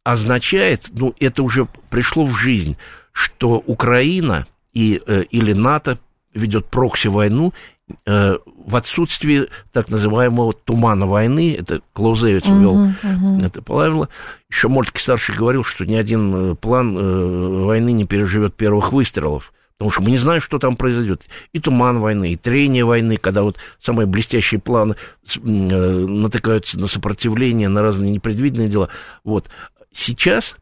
означает, 0.05 0.85
ну, 0.93 1.13
это 1.19 1.43
уже 1.43 1.67
пришло 1.89 2.23
в 2.23 2.37
жизнь, 2.37 2.77
что 3.11 3.61
Украина 3.65 4.47
и, 4.71 5.01
э, 5.05 5.23
или 5.31 5.51
НАТО 5.51 5.97
ведет 6.33 6.67
прокси-войну 6.67 7.53
в 8.05 8.75
отсутствии 8.75 9.47
так 9.71 9.89
называемого 9.89 10.53
тумана 10.53 11.05
войны, 11.05 11.55
это 11.57 11.81
Клаузевич 11.93 12.45
ввел 12.45 12.75
uh-huh, 12.77 12.93
uh-huh. 13.03 13.45
это 13.45 13.61
правило, 13.61 14.09
еще 14.49 14.69
Мольтке 14.69 14.99
старший 14.99 15.35
говорил, 15.35 15.63
что 15.63 15.85
ни 15.85 15.93
один 15.93 16.53
э, 16.53 16.55
план 16.55 16.97
э, 16.97 17.65
войны 17.65 17.91
не 17.91 18.05
переживет 18.05 18.55
первых 18.55 18.91
выстрелов, 18.91 19.53
потому 19.77 19.91
что 19.91 20.01
мы 20.01 20.09
не 20.09 20.17
знаем, 20.17 20.41
что 20.41 20.57
там 20.57 20.77
произойдет. 20.77 21.21
И 21.53 21.59
туман 21.59 21.99
войны, 21.99 22.31
и 22.31 22.35
трение 22.35 22.85
войны, 22.85 23.17
когда 23.17 23.43
вот 23.43 23.57
самые 23.79 24.07
блестящие 24.07 24.59
планы 24.59 24.95
натыкаются 25.43 26.79
на 26.79 26.87
сопротивление, 26.87 27.69
на 27.69 27.83
разные 27.83 28.11
непредвиденные 28.11 28.69
дела. 28.69 28.89
Вот. 29.23 29.49
Сейчас 29.91 30.57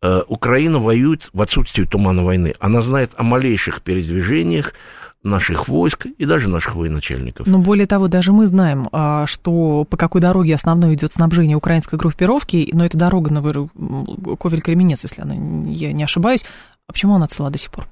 Украина 0.00 0.78
воюет 0.78 1.30
в 1.32 1.40
отсутствии 1.40 1.84
тумана 1.84 2.22
войны. 2.22 2.54
Она 2.60 2.80
знает 2.82 3.12
о 3.16 3.22
малейших 3.22 3.82
передвижениях, 3.82 4.74
наших 5.28 5.68
войск 5.68 6.06
и 6.06 6.24
даже 6.24 6.48
наших 6.48 6.74
военачальников. 6.74 7.46
Но 7.46 7.58
более 7.58 7.86
того, 7.86 8.08
даже 8.08 8.32
мы 8.32 8.46
знаем, 8.46 8.88
а, 8.92 9.26
что 9.26 9.84
по 9.84 9.96
какой 9.96 10.20
дороге 10.20 10.54
основной 10.54 10.94
идет 10.94 11.12
снабжение 11.12 11.56
украинской 11.56 11.96
группировки, 11.96 12.68
но 12.72 12.84
это 12.84 12.98
дорога 12.98 13.32
на 13.32 13.40
Ковель-Кременец, 13.40 15.00
если 15.02 15.22
она, 15.22 15.34
я 15.34 15.92
не 15.92 16.02
ошибаюсь. 16.02 16.44
А 16.86 16.92
почему 16.92 17.14
она 17.14 17.26
цела 17.28 17.50
до 17.50 17.58
сих 17.58 17.70
пор? 17.70 17.86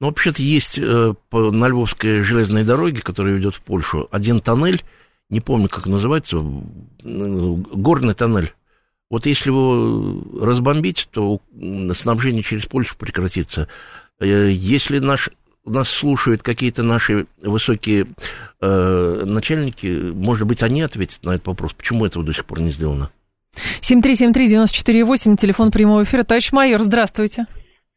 Ну, 0.00 0.06
вообще-то 0.08 0.42
есть 0.42 0.78
э, 0.78 1.14
на 1.32 1.68
Львовской 1.68 2.22
железной 2.22 2.62
дороге, 2.64 3.00
которая 3.00 3.34
ведет 3.34 3.56
в 3.56 3.62
Польшу, 3.62 4.06
один 4.12 4.40
тоннель, 4.40 4.84
не 5.28 5.40
помню, 5.40 5.68
как 5.68 5.86
называется, 5.86 6.42
горный 7.02 8.14
тоннель. 8.14 8.54
Вот 9.10 9.26
если 9.26 9.50
его 9.50 10.22
разбомбить, 10.40 11.08
то 11.10 11.40
снабжение 11.94 12.42
через 12.42 12.66
Польшу 12.66 12.96
прекратится. 12.96 13.68
Э, 14.20 14.50
если 14.50 14.98
наш 14.98 15.30
нас 15.64 15.88
слушают 15.88 16.42
какие-то 16.42 16.82
наши 16.82 17.26
высокие 17.42 18.06
э, 18.60 19.22
начальники, 19.24 20.12
может 20.14 20.46
быть, 20.46 20.62
они 20.62 20.82
ответят 20.82 21.22
на 21.22 21.34
этот 21.34 21.46
вопрос, 21.46 21.74
почему 21.74 22.06
этого 22.06 22.24
до 22.24 22.32
сих 22.32 22.44
пор 22.44 22.60
не 22.60 22.70
сделано. 22.70 23.10
7373948, 23.80 25.36
телефон 25.36 25.70
прямого 25.70 26.02
эфира. 26.04 26.22
Товарищ 26.22 26.52
майор, 26.52 26.80
здравствуйте. 26.80 27.46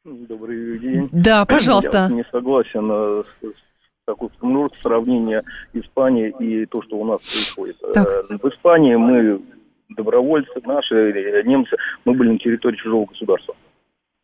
Добрый 0.03 0.80
день. 0.80 1.09
Да, 1.12 1.45
пожалуйста. 1.45 2.07
Я 2.09 2.16
не 2.16 2.26
согласен 2.32 2.89
э, 2.91 3.24
с 3.43 4.05
такой 4.05 4.30
ну, 4.41 4.70
сравнение 4.82 5.43
Испании 5.74 6.34
и 6.39 6.66
то, 6.66 6.82
что 6.82 6.97
у 6.97 7.05
нас 7.05 7.22
происходит. 7.22 7.78
Так. 7.93 8.07
Э, 8.07 8.38
в 8.38 8.49
Испании 8.49 8.95
мы 8.95 9.41
добровольцы, 9.89 10.53
наши 10.66 11.43
немцы, 11.45 11.76
мы 12.05 12.14
были 12.14 12.32
на 12.32 12.39
территории 12.39 12.78
чужого 12.78 13.05
государства. 13.05 13.55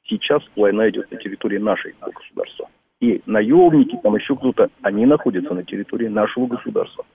Сейчас 0.08 0.42
война 0.56 0.90
идет 0.90 1.12
на 1.12 1.18
территории 1.18 1.58
нашей 1.58 1.94
государства 2.02 2.70
и 3.00 3.22
наемники, 3.26 3.98
там 4.02 4.16
еще 4.16 4.36
кто-то, 4.36 4.70
они 4.82 5.06
находятся 5.06 5.54
на 5.54 5.64
территории 5.64 6.08
нашего 6.08 6.48
государства. 6.48 7.06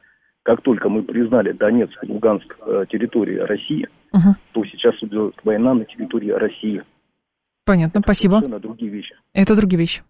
Как 0.45 0.61
только 0.62 0.89
мы 0.89 1.03
признали 1.03 1.53
Донецк 1.53 2.03
и 2.03 2.11
Луганск 2.11 2.57
э, 2.66 2.85
территорией 2.91 3.41
России, 3.41 3.89
угу. 4.12 4.35
то 4.53 4.64
сейчас 4.64 4.95
идет 5.03 5.37
война 5.45 5.74
на 5.74 5.85
территории 5.85 6.30
России. 6.30 6.83
Понятно, 7.64 7.99
Это 7.99 8.07
спасибо. 8.07 8.39
Это 8.39 8.59
другие 8.59 8.91
вещи. 8.91 9.14
Это 9.33 9.55
другие 9.55 9.78
вещи. 9.78 10.03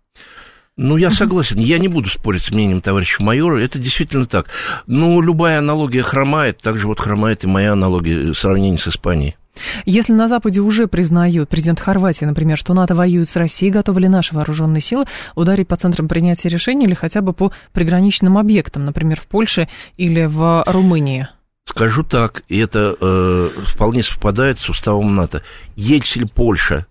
Ну, 0.78 0.96
я 0.96 1.10
согласен. 1.10 1.58
Я 1.58 1.78
не 1.78 1.88
буду 1.88 2.08
спорить 2.08 2.44
с 2.44 2.50
мнением 2.50 2.80
товарища 2.80 3.22
майора. 3.22 3.58
Это 3.58 3.78
действительно 3.78 4.24
так. 4.24 4.46
Ну, 4.86 5.20
любая 5.20 5.58
аналогия 5.58 6.02
хромает, 6.02 6.58
так 6.62 6.78
же 6.78 6.86
вот 6.86 6.98
хромает 6.98 7.44
и 7.44 7.46
моя 7.46 7.72
аналогия 7.72 8.32
сравнения 8.32 8.78
с 8.78 8.88
Испанией. 8.88 9.36
Если 9.84 10.12
на 10.12 10.28
Западе 10.28 10.60
уже 10.60 10.86
признают, 10.86 11.48
президент 11.48 11.80
Хорватии, 11.80 12.24
например, 12.24 12.56
что 12.56 12.74
НАТО 12.74 12.94
воюет 12.94 13.28
с 13.28 13.36
Россией, 13.36 13.72
готовы 13.72 14.00
ли 14.00 14.08
наши 14.08 14.34
вооруженные 14.34 14.80
силы 14.80 15.04
ударить 15.34 15.68
по 15.68 15.76
центрам 15.76 16.08
принятия 16.08 16.48
решений 16.48 16.86
или 16.86 16.94
хотя 16.94 17.20
бы 17.20 17.32
по 17.32 17.52
приграничным 17.72 18.38
объектам, 18.38 18.84
например, 18.84 19.20
в 19.20 19.26
Польше 19.26 19.68
или 19.96 20.24
в 20.24 20.64
Румынии? 20.66 21.28
Скажу 21.64 22.02
так, 22.02 22.42
и 22.48 22.58
это 22.58 22.96
э, 23.00 23.50
вполне 23.66 24.02
совпадает 24.02 24.58
с 24.58 24.68
уставом 24.68 25.14
НАТО. 25.14 25.42
Если 25.76 26.24
Польша 26.24 26.86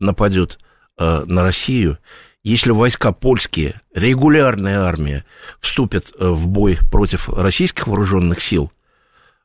нападет 0.00 0.58
э, 0.98 1.22
на 1.26 1.42
Россию, 1.42 1.98
если 2.42 2.70
войска 2.70 3.12
польские, 3.12 3.80
регулярная 3.94 4.82
армия, 4.82 5.24
вступят 5.60 6.12
э, 6.18 6.28
в 6.28 6.48
бой 6.48 6.78
против 6.90 7.28
российских 7.28 7.86
вооруженных 7.86 8.40
сил, 8.40 8.72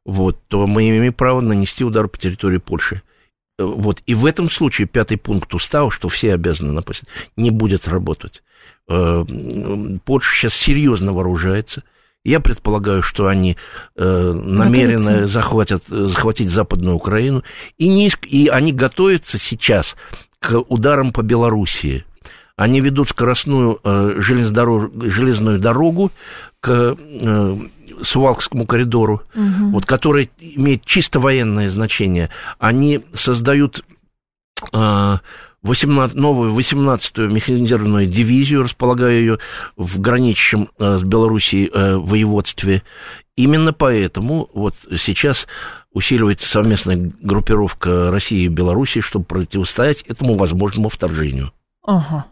вот, 0.05 0.39
то 0.47 0.67
мы 0.67 0.89
имеем 0.89 1.13
право 1.13 1.41
нанести 1.41 1.83
удар 1.83 2.07
по 2.07 2.17
территории 2.17 2.57
Польши. 2.57 3.01
Э, 3.57 3.63
вот. 3.63 4.01
И 4.05 4.13
в 4.13 4.25
этом 4.25 4.49
случае 4.49 4.87
пятый 4.87 5.17
пункт 5.17 5.53
устава, 5.53 5.91
что 5.91 6.09
все 6.09 6.33
обязаны 6.33 6.71
напасть, 6.71 7.03
не 7.37 7.51
будет 7.51 7.87
работать. 7.87 8.43
Э, 8.87 9.25
Польша 10.05 10.35
сейчас 10.35 10.53
серьезно 10.53 11.13
вооружается. 11.13 11.83
Я 12.23 12.39
предполагаю, 12.39 13.01
что 13.01 13.27
они 13.27 13.57
э, 13.95 14.31
намерены 14.33 15.25
захватят, 15.25 15.83
захватить 15.87 16.51
Западную 16.51 16.95
Украину. 16.95 17.43
И, 17.79 17.87
не, 17.87 18.11
и 18.27 18.47
они 18.47 18.73
готовятся 18.73 19.39
сейчас 19.39 19.95
к 20.39 20.59
ударам 20.59 21.13
по 21.13 21.23
Белоруссии. 21.23 22.05
Они 22.55 22.79
ведут 22.79 23.09
скоростную 23.09 23.79
э, 23.83 24.19
железную 24.19 25.57
дорогу 25.57 26.11
к 26.59 26.95
э, 26.97 27.57
Сувалкскому 28.01 28.65
коридору, 28.65 29.23
угу. 29.35 29.71
вот, 29.71 29.85
который 29.85 30.31
имеет 30.39 30.85
чисто 30.85 31.19
военное 31.19 31.69
значение, 31.69 32.29
они 32.59 33.01
создают 33.13 33.83
18, 35.63 36.15
новую 36.15 36.53
18-ю 36.53 37.29
механизированную 37.29 38.07
дивизию, 38.07 38.63
располагая 38.63 39.13
ее 39.13 39.37
в 39.75 39.99
граничащем 39.99 40.69
э, 40.79 40.97
с 40.97 41.03
Белоруссией 41.03 41.69
э, 41.71 41.97
воеводстве. 41.97 42.83
Именно 43.35 43.71
поэтому 43.71 44.49
вот 44.53 44.75
сейчас 44.97 45.47
усиливается 45.93 46.47
совместная 46.47 47.11
группировка 47.21 48.09
России 48.11 48.43
и 48.43 48.47
Белоруссии, 48.47 49.01
чтобы 49.01 49.25
противостоять 49.25 50.01
этому 50.03 50.35
возможному 50.35 50.89
вторжению. 50.89 51.51
Ага. 51.85 52.25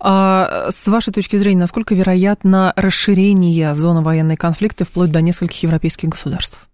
А 0.00 0.70
с 0.70 0.86
вашей 0.86 1.12
точки 1.12 1.36
зрения, 1.36 1.60
насколько 1.60 1.94
вероятно 1.94 2.72
расширение 2.76 3.74
зоны 3.74 4.02
военной 4.02 4.36
конфликта 4.36 4.84
вплоть 4.84 5.10
до 5.10 5.20
нескольких 5.20 5.62
европейских 5.62 6.08
государств? 6.08 6.68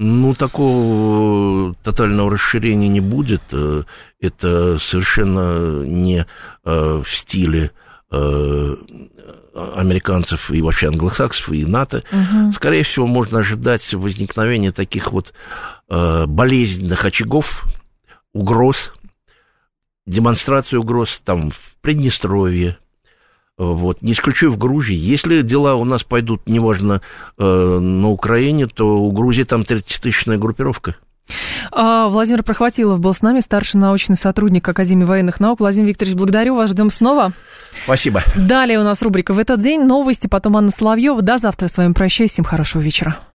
Ну, 0.00 0.32
такого 0.34 1.74
тотального 1.82 2.30
расширения 2.30 2.88
не 2.88 3.00
будет. 3.00 3.42
Э, 3.50 3.82
это 4.20 4.78
совершенно 4.78 5.84
не 5.84 6.24
э, 6.64 7.02
в 7.04 7.10
стиле 7.10 7.72
э, 8.12 8.76
американцев 9.74 10.52
и 10.52 10.62
вообще 10.62 10.86
англосаксов 10.86 11.50
и 11.50 11.66
НАТО. 11.66 12.04
Угу. 12.12 12.52
Скорее 12.52 12.84
всего, 12.84 13.08
можно 13.08 13.40
ожидать 13.40 13.92
возникновения 13.92 14.70
таких 14.70 15.12
вот 15.12 15.32
болезненных 15.88 17.06
очагов, 17.06 17.64
угроз 18.34 18.92
демонстрацию 20.08 20.80
угроз 20.80 21.20
там 21.24 21.50
в 21.50 21.76
Приднестровье, 21.80 22.78
вот, 23.56 24.02
не 24.02 24.12
исключаю 24.12 24.52
в 24.52 24.58
Грузии. 24.58 24.94
Если 24.94 25.42
дела 25.42 25.74
у 25.74 25.84
нас 25.84 26.04
пойдут, 26.04 26.42
неважно, 26.46 27.02
э, 27.36 27.78
на 27.80 28.08
Украине, 28.08 28.68
то 28.68 28.98
у 28.98 29.10
Грузии 29.10 29.42
там 29.42 29.62
30-тысячная 29.62 30.38
группировка. 30.38 30.94
А, 31.72 32.08
Владимир 32.08 32.42
Прохватилов 32.42 33.00
был 33.00 33.12
с 33.12 33.20
нами, 33.20 33.40
старший 33.40 33.80
научный 33.80 34.16
сотрудник 34.16 34.66
Академии 34.68 35.04
военных 35.04 35.40
наук. 35.40 35.60
Владимир 35.60 35.88
Викторович, 35.88 36.16
благодарю 36.16 36.54
вас, 36.54 36.70
ждем 36.70 36.90
снова. 36.90 37.32
Спасибо. 37.84 38.22
Далее 38.36 38.78
у 38.78 38.84
нас 38.84 39.02
рубрика 39.02 39.34
«В 39.34 39.38
этот 39.38 39.60
день» 39.60 39.84
новости, 39.84 40.26
потом 40.26 40.56
Анна 40.56 40.70
Соловьева. 40.70 41.20
До 41.20 41.38
завтра 41.38 41.68
с 41.68 41.76
вами 41.76 41.92
прощаюсь, 41.92 42.32
всем 42.32 42.44
хорошего 42.44 42.80
вечера. 42.80 43.18